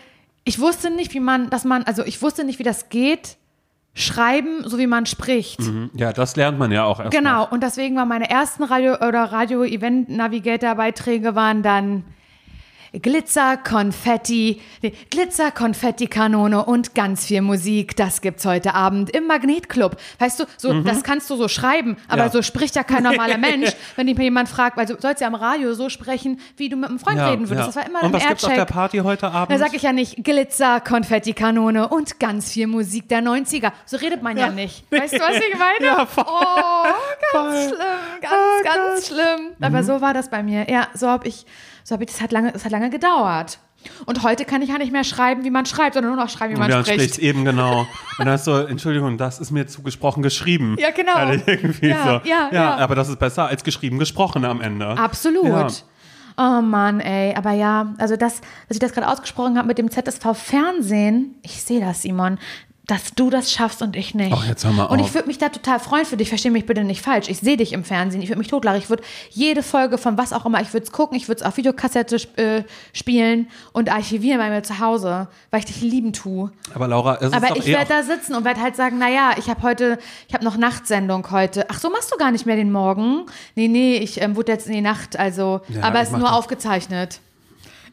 [0.45, 3.35] ich wusste nicht, wie man, dass man, also ich wusste nicht, wie das geht,
[3.97, 5.59] schreiben, so wie man spricht.
[5.93, 7.11] ja, das lernt man ja auch erst.
[7.11, 12.03] Genau, und deswegen waren meine ersten Radio- oder Radio-Event-Navigator-Beiträge waren dann
[12.93, 17.95] Glitzer, Konfetti, nee, Glitzer, Konfetti-Kanone und ganz viel Musik.
[17.95, 19.97] Das gibt's heute Abend im Magnetclub.
[20.19, 22.27] Weißt du, so, das kannst du so schreiben, aber Mhm.
[22.27, 22.31] Ja.
[22.31, 25.27] so spricht ja kein normaler Mensch, wenn dich mal jemand fragt, weil du sollst ja
[25.27, 27.59] am Radio so sprechen, wie du mit einem Freund Ja, reden würdest.
[27.59, 27.65] ja.
[27.67, 28.65] Das war immer Und ein was gibt's auf der.
[28.65, 29.51] Party heute Abend?
[29.51, 33.71] Da sag ich ja nicht Glitzer, Konfetti-Kanone und ganz viel Musik der 90er.
[33.85, 34.83] So redet man ja, nicht.
[34.91, 35.85] Weißt du, was ich meine?
[35.85, 36.25] Ja, voll.
[36.27, 36.83] Oh,
[37.33, 37.67] ganz Voll.
[37.67, 39.47] schlimm, ganz, Oh ganz schlimm.
[39.61, 40.69] Aber so war das bei mir.
[40.69, 41.45] Ja, so habe ich,
[41.87, 43.59] so habe ich, das hat lange, es hat lange gedauert.
[44.05, 46.53] Und heute kann ich ja nicht mehr schreiben, wie man schreibt, sondern nur noch schreiben,
[46.53, 47.13] wie man ja, spricht.
[47.13, 47.81] spricht eben genau.
[47.81, 50.75] Und dann hast du, Entschuldigung, das ist mir zugesprochen geschrieben.
[50.77, 51.13] Ja, genau.
[51.13, 51.45] Also
[51.81, 52.29] Ja, so.
[52.29, 52.75] ja, ja.
[52.75, 54.85] aber das ist besser als geschrieben gesprochen am Ende.
[54.85, 55.45] Absolut.
[55.45, 55.67] Ja.
[56.35, 57.33] Oh Mann, ey.
[57.35, 61.63] Aber ja, also das, dass ich das gerade ausgesprochen habe mit dem ZSV Fernsehen, ich
[61.63, 62.37] sehe das, Simon,
[62.87, 64.33] dass du das schaffst und ich nicht.
[64.33, 65.07] Ach, jetzt hör mal und auf.
[65.07, 66.29] ich würde mich da total freuen für dich.
[66.29, 67.27] Versteh mich bitte nicht falsch.
[67.27, 68.21] Ich sehe dich im Fernsehen.
[68.21, 68.79] Ich würde mich totlachen.
[68.79, 71.45] Ich würde jede Folge von was auch immer, ich würde es gucken, ich würde es
[71.45, 72.63] auf Videokassette äh,
[72.93, 76.49] spielen und archivieren bei mir zu Hause, weil ich dich lieben tue.
[76.73, 79.31] Aber Laura, es ist Aber ich eh werde da sitzen und werde halt sagen, naja,
[79.37, 81.65] ich habe heute, ich habe noch Nachtsendung heute.
[81.69, 83.25] Ach so, machst du gar nicht mehr den Morgen?
[83.55, 86.31] Nee, nee, ich ähm, wurde jetzt in die Nacht, also, Ja, aber es ist nur
[86.31, 87.19] aufgezeichnet.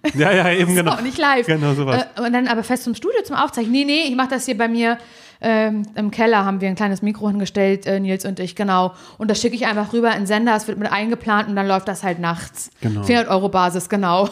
[0.14, 0.92] Ja, ja, eben genau.
[0.92, 1.46] Auch nicht live.
[1.46, 2.07] Genau sowas.
[2.16, 3.72] Äh, und dann aber fest zum Studio zum Aufzeichnen.
[3.72, 4.98] Nee, nee, ich mache das hier bei mir
[5.40, 8.94] ähm, im Keller, haben wir ein kleines Mikro hingestellt, äh, Nils und ich, genau.
[9.18, 11.66] Und das schicke ich einfach rüber in den Sender, es wird mit eingeplant und dann
[11.66, 12.70] läuft das halt nachts.
[12.80, 13.02] Genau.
[13.02, 14.28] 400 Euro Basis, genau.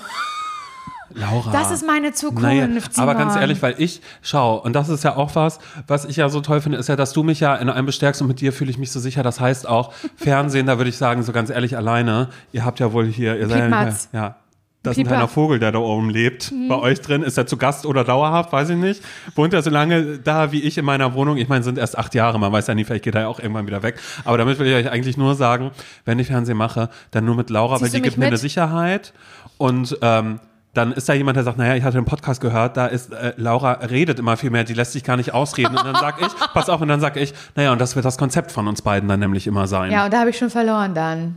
[1.15, 1.53] Laura.
[1.53, 2.43] Das ist meine Zukunft.
[2.43, 2.67] Naja,
[2.97, 6.29] aber ganz ehrlich, weil ich schau, und das ist ja auch was, was ich ja
[6.29, 8.53] so toll finde, ist ja, dass du mich ja in einem bestärkst und mit dir
[8.53, 9.23] fühle ich mich so sicher.
[9.23, 12.93] Das heißt auch, Fernsehen, da würde ich sagen, so ganz ehrlich, alleine, ihr habt ja
[12.93, 14.37] wohl hier, ihr seid ja, ja.
[14.83, 16.51] Das ist ein kleiner Vogel, der da oben lebt.
[16.51, 16.69] Mhm.
[16.69, 17.23] Bei euch drin.
[17.23, 18.53] Ist er zu Gast oder dauerhaft?
[18.53, 19.03] Weiß ich nicht.
[19.37, 21.37] Wohnt er so lange da wie ich in meiner Wohnung?
[21.37, 22.39] Ich meine, sind erst acht Jahre.
[22.41, 24.01] Man weiß ja nie, vielleicht geht er ja auch irgendwann wieder weg.
[24.25, 25.71] Aber damit will ich euch eigentlich nur sagen,
[26.05, 28.41] wenn ich Fernsehen mache, dann nur mit Laura, Ziehst weil die gibt mir eine mit?
[28.41, 29.13] Sicherheit.
[29.57, 30.41] Und ähm,
[30.75, 33.35] dann ist da jemand, der sagt, naja, ich hatte einen Podcast gehört, da ist äh,
[33.37, 35.77] Laura redet immer viel mehr, die lässt sich gar nicht ausreden.
[35.77, 38.19] Und dann sag ich, pass auf, und dann sag ich, naja, und das wird das
[38.19, 39.93] Konzept von uns beiden dann nämlich immer sein.
[39.93, 41.37] Ja, und da habe ich schon verloren dann.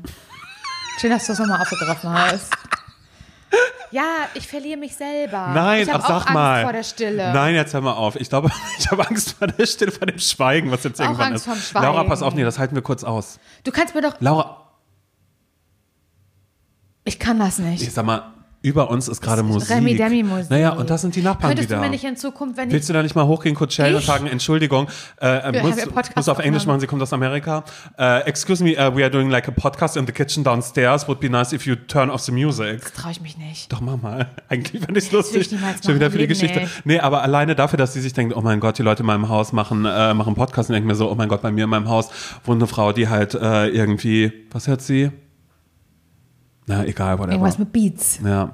[0.99, 2.53] Schön, dass du das nochmal aufgegriffen hast.
[3.95, 5.51] Ja, ich verliere mich selber.
[5.53, 6.63] Nein, ich hab ach, auch sag Angst mal.
[6.63, 7.31] vor der Stille.
[7.31, 8.17] Nein, jetzt hör mal auf.
[8.17, 11.27] Ich glaube, ich habe Angst vor der Stille, vor dem Schweigen, was jetzt Auch irgendwann
[11.31, 11.45] Angst ist.
[11.45, 11.85] vorm Schweigen.
[11.85, 13.39] Laura, pass auf, nee, das halten wir kurz aus.
[13.63, 14.15] Du kannst mir doch.
[14.19, 14.67] Laura,
[17.05, 17.83] Ich kann das nicht.
[17.83, 18.33] ich sag mal,
[18.65, 19.69] über uns ist gerade Musik.
[19.69, 20.49] Remi-Demi-Musik.
[20.49, 21.77] Naja, und das sind die Nachbarn Könntest wieder.
[21.77, 24.03] du mir nicht in Zukunft, wenn Willst du da nicht mal hochgehen, kurz schnell und
[24.03, 24.87] sagen, Entschuldigung,
[25.17, 25.75] äh, Wir muss,
[26.15, 27.63] muss auf Englisch machen, sie kommt aus Amerika.
[27.97, 31.07] Äh, excuse me, uh, we are doing like a podcast in the kitchen downstairs.
[31.07, 32.81] Would be nice if you turn off the music.
[32.83, 33.71] ich traue ich mich nicht.
[33.71, 34.29] Doch, mach mal.
[34.49, 35.51] Eigentlich fände ich es lustig.
[35.51, 36.61] ich Schon wieder für die Geschichte.
[36.61, 36.85] nicht.
[36.85, 39.29] Nee, aber alleine dafür, dass sie sich denkt, oh mein Gott, die Leute in meinem
[39.29, 41.69] Haus machen, äh, machen Podcast und denken mir so, oh mein Gott, bei mir in
[41.69, 42.09] meinem Haus
[42.43, 45.11] wohnt eine Frau, die halt äh, irgendwie, was hört sie?
[46.67, 47.33] Na, egal, whatever.
[47.33, 48.19] Irgendwas mit Beats.
[48.23, 48.51] ja.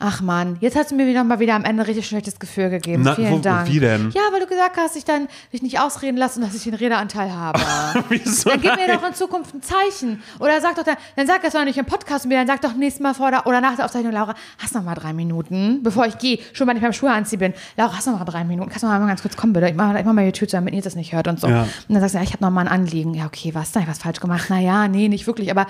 [0.00, 2.70] Ach man, jetzt hast du mir wieder mal wieder am Ende ein richtig schlechtes Gefühl
[2.70, 3.02] gegeben.
[3.04, 3.66] Na, Vielen wo- Dank.
[3.68, 4.12] wie denn?
[4.14, 6.74] Ja, weil du gesagt hast, ich dann dich nicht ausreden lasse und dass ich den
[6.74, 7.58] Redeanteil habe.
[8.08, 8.50] Wieso?
[8.50, 10.22] Dann gib mir doch in Zukunft ein Zeichen.
[10.38, 12.60] Oder sag doch dann, dann sag das doch nicht im Podcast mit mir, dann sag
[12.60, 15.82] doch nächstes Mal vor der, oder nach der Aufzeichnung, Laura, hast noch mal drei Minuten,
[15.82, 17.52] bevor ich gehe, schon mal nicht beim Schuhe anziehen bin.
[17.76, 19.68] Laura, hast noch mal drei Minuten, kannst du mal ganz kurz kommen, bitte?
[19.68, 21.48] Ich mach, ich mach mal die Tür zu, damit ihr das nicht hört und so.
[21.48, 21.62] Ja.
[21.62, 23.14] Und dann sagst du, ja, ich habe noch mal ein Anliegen.
[23.14, 23.72] Ja, okay, was?
[23.72, 24.48] Da ich was falsch gemacht?
[24.48, 25.66] Naja, nee, nicht wirklich, aber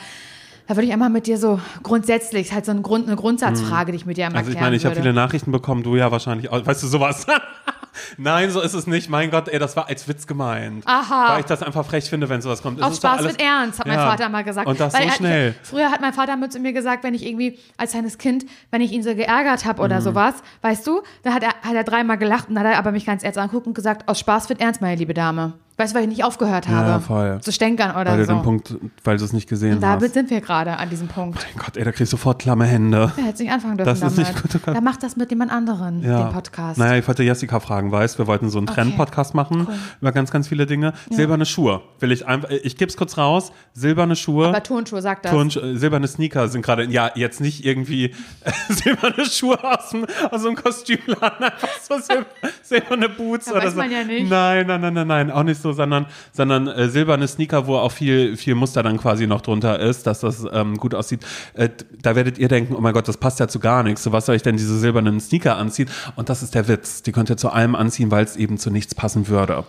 [0.69, 3.91] da würde ich einmal mit dir so grundsätzlich, ist halt so ein Grund, eine Grundsatzfrage,
[3.93, 6.13] die ich mit dir einmal Also ich meine, ich habe viele Nachrichten bekommen, du ja
[6.13, 6.65] wahrscheinlich auch.
[6.65, 7.27] Weißt du, sowas.
[8.17, 9.09] Nein, so ist es nicht.
[9.11, 10.87] Mein Gott, ey, das war als Witz gemeint.
[10.87, 11.33] Aha.
[11.33, 12.81] Weil ich das einfach frech finde, wenn sowas kommt.
[12.81, 14.09] Doch Spaß alles- wird ernst, hat mein Ja.
[14.11, 14.69] Vater mal gesagt.
[14.69, 15.55] Und das Weil so schnell.
[15.63, 18.81] Früher hat mein Vater mit zu mir gesagt, wenn ich irgendwie als kleines Kind, wenn
[18.83, 19.85] ich ihn so geärgert habe Mhm.
[19.87, 22.79] oder sowas, weißt du, dann hat er, hat er dreimal gelacht und dann hat er
[22.79, 25.55] aber mich ganz ernst angeguckt und gesagt, aus Spaß wird ernst, meine liebe Dame.
[25.79, 26.89] Weißt du, weil ich nicht aufgehört habe.
[26.89, 27.41] Ja, voll.
[27.41, 28.33] Zu stänkern oder Weil du so.
[28.35, 28.75] den Punkt,
[29.05, 29.95] weil du es nicht gesehen und hast.
[30.03, 31.39] damit sind wir gerade an diesem Punkt.
[31.55, 33.13] mein Gott, ey, da krieg ich sofort klamme Hände.
[33.17, 34.19] Er hätte nicht anfangen dürfen Das ist damit.
[34.33, 36.25] nicht gut, du kannst- Dann macht das mit jemand anderen, Ja.
[36.25, 36.79] den Podcast.
[36.79, 39.69] Naja, ich wollte Jessica fragen, weißt, wir wollten so einen Trend-Podcast machen
[40.01, 40.95] über ganz, ganz viele Dinge.
[41.11, 41.81] Silberne Schuhe.
[42.01, 43.53] Will ich einfach, ich gebe es kurz raus.
[43.73, 44.49] Silberne Schuhe.
[44.49, 45.33] Aber Turnschuhe sagt das.
[45.33, 48.15] Turn, äh, silberne Sneaker sind gerade, ja, jetzt nicht irgendwie
[48.69, 52.27] silberne Schuhe aus, dem, aus so einem Kostümladen, einfach so sil
[52.63, 53.79] silberne Boots Ja, oder weiß so.
[53.79, 54.29] man ja nicht.
[54.29, 57.93] Nein, nein, nein, nein, nein, auch nicht so, sondern, sondern äh, silberne Sneaker, wo auch
[57.93, 61.21] viel, viel Muster dann quasi noch drunter ist, dass das ähm, gut aussieht.
[61.55, 61.69] Äh,
[62.03, 64.03] da werdet ihr denken, oh mein Gott, das passt ja zu gar nichts.
[64.03, 65.89] So, was soll ich denn diese silbernen Sneaker anziehen?
[66.17, 67.03] Und das ist der Witz.
[67.03, 69.65] Die könnt ihr zu allem anziehen, weil es eben zu nichts passen würde.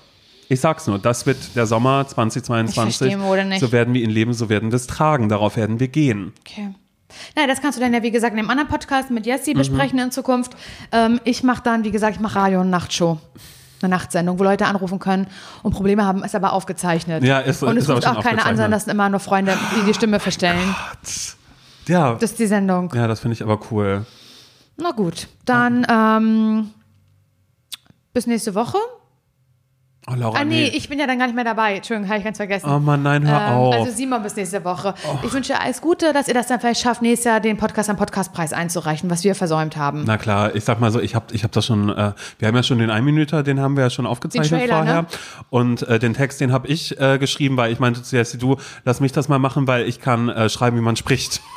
[0.52, 3.12] Ich sag's nur, das wird der Sommer 2022.
[3.12, 3.60] Ich verstehe.
[3.60, 5.30] So werden wir ihn leben, so werden wir es tragen.
[5.30, 6.34] Darauf werden wir gehen.
[6.41, 6.74] Okay.
[7.36, 9.32] Na, das kannst du dann ja, wie gesagt, in einem anderen Podcast mit Mhm.
[9.32, 10.54] Jessie besprechen in Zukunft.
[10.91, 13.20] Ähm, ich mache dann, wie gesagt, ich mache Radio- und Nachtshow.
[13.82, 15.27] Eine Nachtsendung, wo Leute anrufen können
[15.63, 17.23] und Probleme haben, ist aber aufgezeichnet.
[17.23, 19.57] Ja, ist- Und es ist ruft auch keiner an, sondern das sind immer nur Freunde,
[19.77, 20.75] die die Stimme verstellen.
[21.88, 22.91] Ja, Das ist die Sendung.
[22.93, 24.05] ja das finde ich aber cool.
[24.77, 26.69] Na gut, dann ähm,
[28.13, 28.77] bis nächste Woche.
[30.12, 31.76] Oh, Laura, Ah, nee, ich bin ja dann gar nicht mehr dabei.
[31.76, 32.70] Entschuldigung, habe ich ganz vergessen.
[32.70, 33.76] Oh Mann, nein, hör Ähm, auf.
[33.76, 34.93] Also Simon bis nächste Woche.
[35.24, 37.97] Ich wünsche alles Gute, dass ihr das dann vielleicht schafft, nächstes Jahr den Podcast am
[37.97, 40.03] Podcastpreis einzureichen, was wir versäumt haben.
[40.05, 42.55] Na klar, ich sag mal so, ich habe ich hab das schon, äh, wir haben
[42.55, 45.01] ja schon den Einminüter, den haben wir ja schon aufgezeichnet Trailer, vorher.
[45.03, 45.07] ne?
[45.49, 48.57] Und äh, den Text, den habe ich äh, geschrieben, weil ich meinte zu Jessie, du,
[48.86, 51.41] lass mich das mal machen, weil ich kann äh, schreiben, wie man spricht.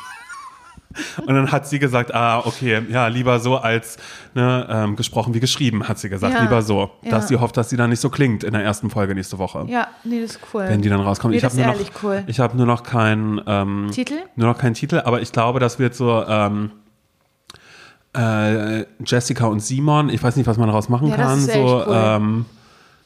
[1.19, 3.97] Und dann hat sie gesagt, ah, okay, ja, lieber so als
[4.35, 6.91] ne, ähm, gesprochen wie geschrieben, hat sie gesagt, Ja, lieber so.
[7.03, 7.11] ja.
[7.11, 9.65] Dass sie hofft, dass sie dann nicht so klingt in der ersten Folge nächste Woche.
[9.69, 10.65] Ja, nee, das ist cool.
[10.69, 11.31] Wenn die dann rauskommt.
[11.33, 12.25] Nee, ich das habe nur, ist noch- cool.
[12.27, 14.15] ich hab nur noch keinen ähm, Titel?
[14.37, 16.71] Nur noch keinen Titel, aber ich glaube, das wird so ähm,
[18.17, 20.09] äh, Jessica und Simon.
[20.11, 21.41] Ich weiß nicht, was man daraus machen Ja, das kann.
[21.41, 21.95] so, cool.
[21.95, 22.45] ähm,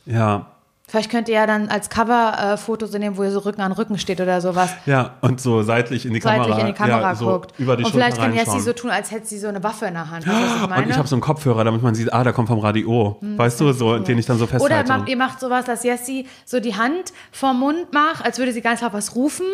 [0.06, 0.46] ja,
[0.88, 3.98] Vielleicht könnt ihr ja dann als Cover-Foto so nehmen, wo ihr so Rücken an Rücken
[3.98, 4.70] steht oder sowas.
[4.86, 6.60] ja, und so seitlich in die Seitlich Kamera.
[6.60, 7.54] in die Kamera ja, so guckt.
[7.58, 9.86] Über die und Schulter vielleicht kann Jessie so tun, als hätte sie so eine Waffe
[9.86, 10.24] in der Hand.
[10.28, 10.82] Weißt was ich meine?
[10.84, 13.18] und ich habe so einen Kopfhörer, damit man sieht, ah, der kommt vom Radio.
[13.20, 14.92] weißt du, so, den ich dann so Oder festhalte.
[14.92, 18.60] macht, ihr macht sowas, dass Jessie so die Hand vorm Mund macht, als würde sie
[18.60, 19.44] ganz laut was rufen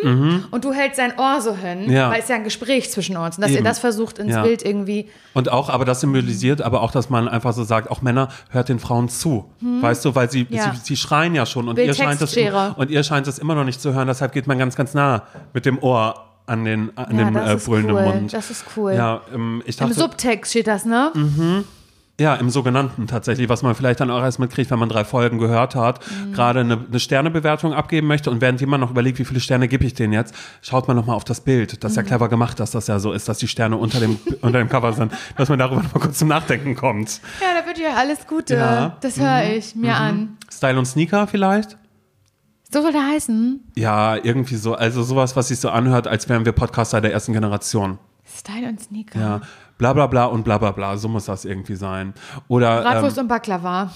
[0.51, 1.93] und du hältst sein Ohr so hin, Mhm.
[1.93, 2.11] Ja.
[2.11, 3.39] weil es ja ein Gespräch zwischen uns.
[3.39, 3.61] Und dass Eben.
[3.61, 4.43] ihr das versucht ins Ja.
[4.43, 5.09] Bild irgendwie.
[5.33, 8.69] Und auch, aber das symbolisiert aber auch, dass man einfach so sagt, auch Männer hört
[8.69, 9.47] den Frauen zu.
[9.63, 10.59] Weißt du, weil sie, Hm.
[10.75, 13.65] Sie, sie schreien ja schon und ihr, scheint es, und ihr scheint es immer noch
[13.65, 17.17] nicht zu hören, deshalb geht man ganz, ganz nah mit dem Ohr an, den, an
[17.17, 18.03] Ja, das äh, brüllenden cool.
[18.03, 18.33] Mund.
[18.33, 18.93] Das ist cool.
[18.93, 21.13] Ja, ähm, ich Im dachte, Subtext steht das, ne?
[22.21, 25.39] Ja, im sogenannten tatsächlich, was man vielleicht dann auch erst mitkriegt, wenn man drei Folgen
[25.39, 26.33] gehört hat, Mhm.
[26.35, 29.85] gerade eine, eine Sternebewertung abgeben möchte und während jemand noch überlegt, wie viele Sterne gebe
[29.87, 31.83] ich denen jetzt, schaut man nochmal auf das Bild.
[31.83, 32.03] Das ist Mhm.
[32.05, 34.69] ja clever gemacht, dass das ja so ist, dass die Sterne unter dem, unter dem
[34.69, 37.21] Cover sind, dass man darüber nochmal kurz zum Nachdenken kommt.
[37.41, 38.55] Ja, da wünsche ich euch alles Gute.
[38.57, 38.97] Ja.
[39.01, 40.37] Das höre ich mir an.
[40.53, 41.79] Style und Sneaker vielleicht?
[42.71, 43.61] So soll der heißen.
[43.75, 47.33] Ja, irgendwie so, also sowas, was sich so anhört, als wären wir Podcaster der ersten
[47.33, 47.99] Generation.
[48.25, 49.19] Style und Sneaker.
[49.21, 49.41] Ja,
[49.83, 52.15] bla bla bla und bla bla bla, so muss das irgendwie sein.
[52.47, 53.91] Oder Bratwurst ähm, und Baklava.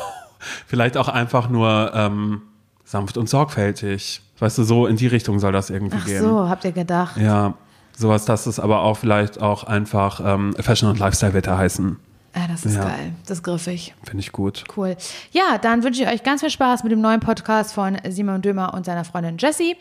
[0.66, 2.42] vielleicht auch einfach nur ähm,
[2.84, 4.20] sanft und sorgfältig.
[4.38, 6.20] Weißt du, so in die Richtung soll das irgendwie Ach gehen.
[6.22, 7.16] so, habt ihr gedacht.
[7.16, 7.54] Ja,
[7.96, 11.98] sowas, das ist aber auch vielleicht auch einfach ähm, Fashion und Lifestyle da heißen.
[12.36, 12.84] Ja, das ist Ja.
[12.84, 13.12] geil.
[13.26, 13.94] Das ist griffig.
[14.04, 14.64] Finde ich gut.
[14.76, 14.96] Cool.
[15.30, 18.74] Ja, dann wünsche ich euch ganz viel Spaß mit dem neuen Podcast von Simon Dömer
[18.74, 19.76] und seiner Freundin Jessie.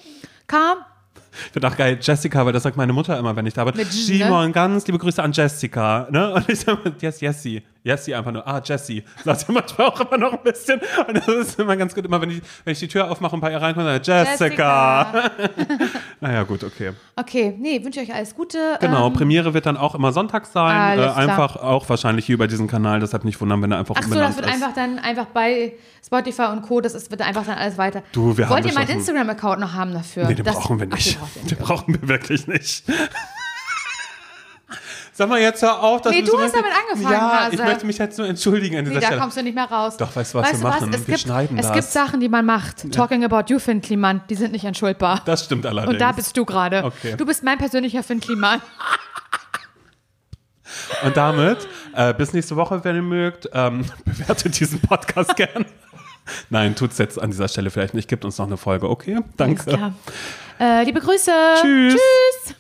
[0.47, 0.57] K.
[1.31, 3.75] Ich finde auch geil, Jessica, weil das sagt meine Mutter immer, wenn ich da bin.
[3.75, 6.07] Mit G, Simon, ganz liebe Grüße an Jessica.
[6.11, 6.33] Ne?
[6.33, 7.63] Und ich sage, yes, Jessie.
[7.83, 9.03] Jessie einfach nur, ah, Jessie.
[9.23, 10.79] Sagt sie manchmal auch immer noch ein bisschen.
[11.07, 13.41] Und das ist immer ganz gut, immer wenn ich, wenn ich die Tür aufmache und
[13.41, 15.31] bei ihr reinkomme, dann Jessica.
[16.21, 16.91] naja, gut, okay.
[17.15, 18.57] Okay, nee, wünsche euch alles Gute.
[18.79, 20.99] Genau, Ähm, Premiere wird dann auch immer sonntags sein.
[20.99, 24.03] Äh, einfach auch wahrscheinlich hier über diesen Kanal, deshalb nicht wundern, wenn er einfach Ach
[24.03, 24.53] so, das wird ist.
[24.53, 25.73] einfach dann einfach bei
[26.05, 26.81] Spotify und Co.
[26.81, 28.03] Das ist, wird einfach dann alles weiter.
[28.11, 30.27] Du, wir haben Wollt ihr meinen Instagram-Account noch haben dafür?
[30.27, 31.15] Nee, den Das- brauchen wir Ach, nicht.
[31.15, 32.83] den braucht ihr den brauchen wir wirklich nicht.
[35.13, 37.55] Sag mal jetzt hör auf, dass Nee, du so hast damit angefangen, Ja, Hase.
[37.55, 39.21] ich möchte mich jetzt nur entschuldigen an Nee, dieser da Stelle.
[39.21, 39.97] kommst du nicht mehr raus.
[39.97, 40.89] Doch, weißt du, was wir machen?
[40.93, 41.75] Es Wir gibt, schneiden es das.
[41.75, 42.91] gibt Sachen, die man macht.
[42.93, 45.21] Talking about you, Finn Kliman, die sind nicht entschuldbar.
[45.25, 45.93] Das stimmt allerdings.
[45.93, 46.83] Und da bist du gerade.
[46.85, 47.15] Okay.
[47.17, 48.61] Du bist mein persönlicher Finn Kliman.
[51.03, 55.65] Und damit, äh, bis nächste Woche, wenn ihr mögt, ähm, bewertet diesen Podcast gern.
[56.49, 58.07] Nein, tut's jetzt an dieser Stelle vielleicht nicht.
[58.07, 59.19] Gibt uns noch eine Folge, okay?
[59.35, 59.61] Danke.
[59.65, 59.93] Alles klar.
[60.59, 61.31] Äh, liebe Grüße.
[61.61, 61.93] Tschüss.
[62.45, 62.55] Tschüss.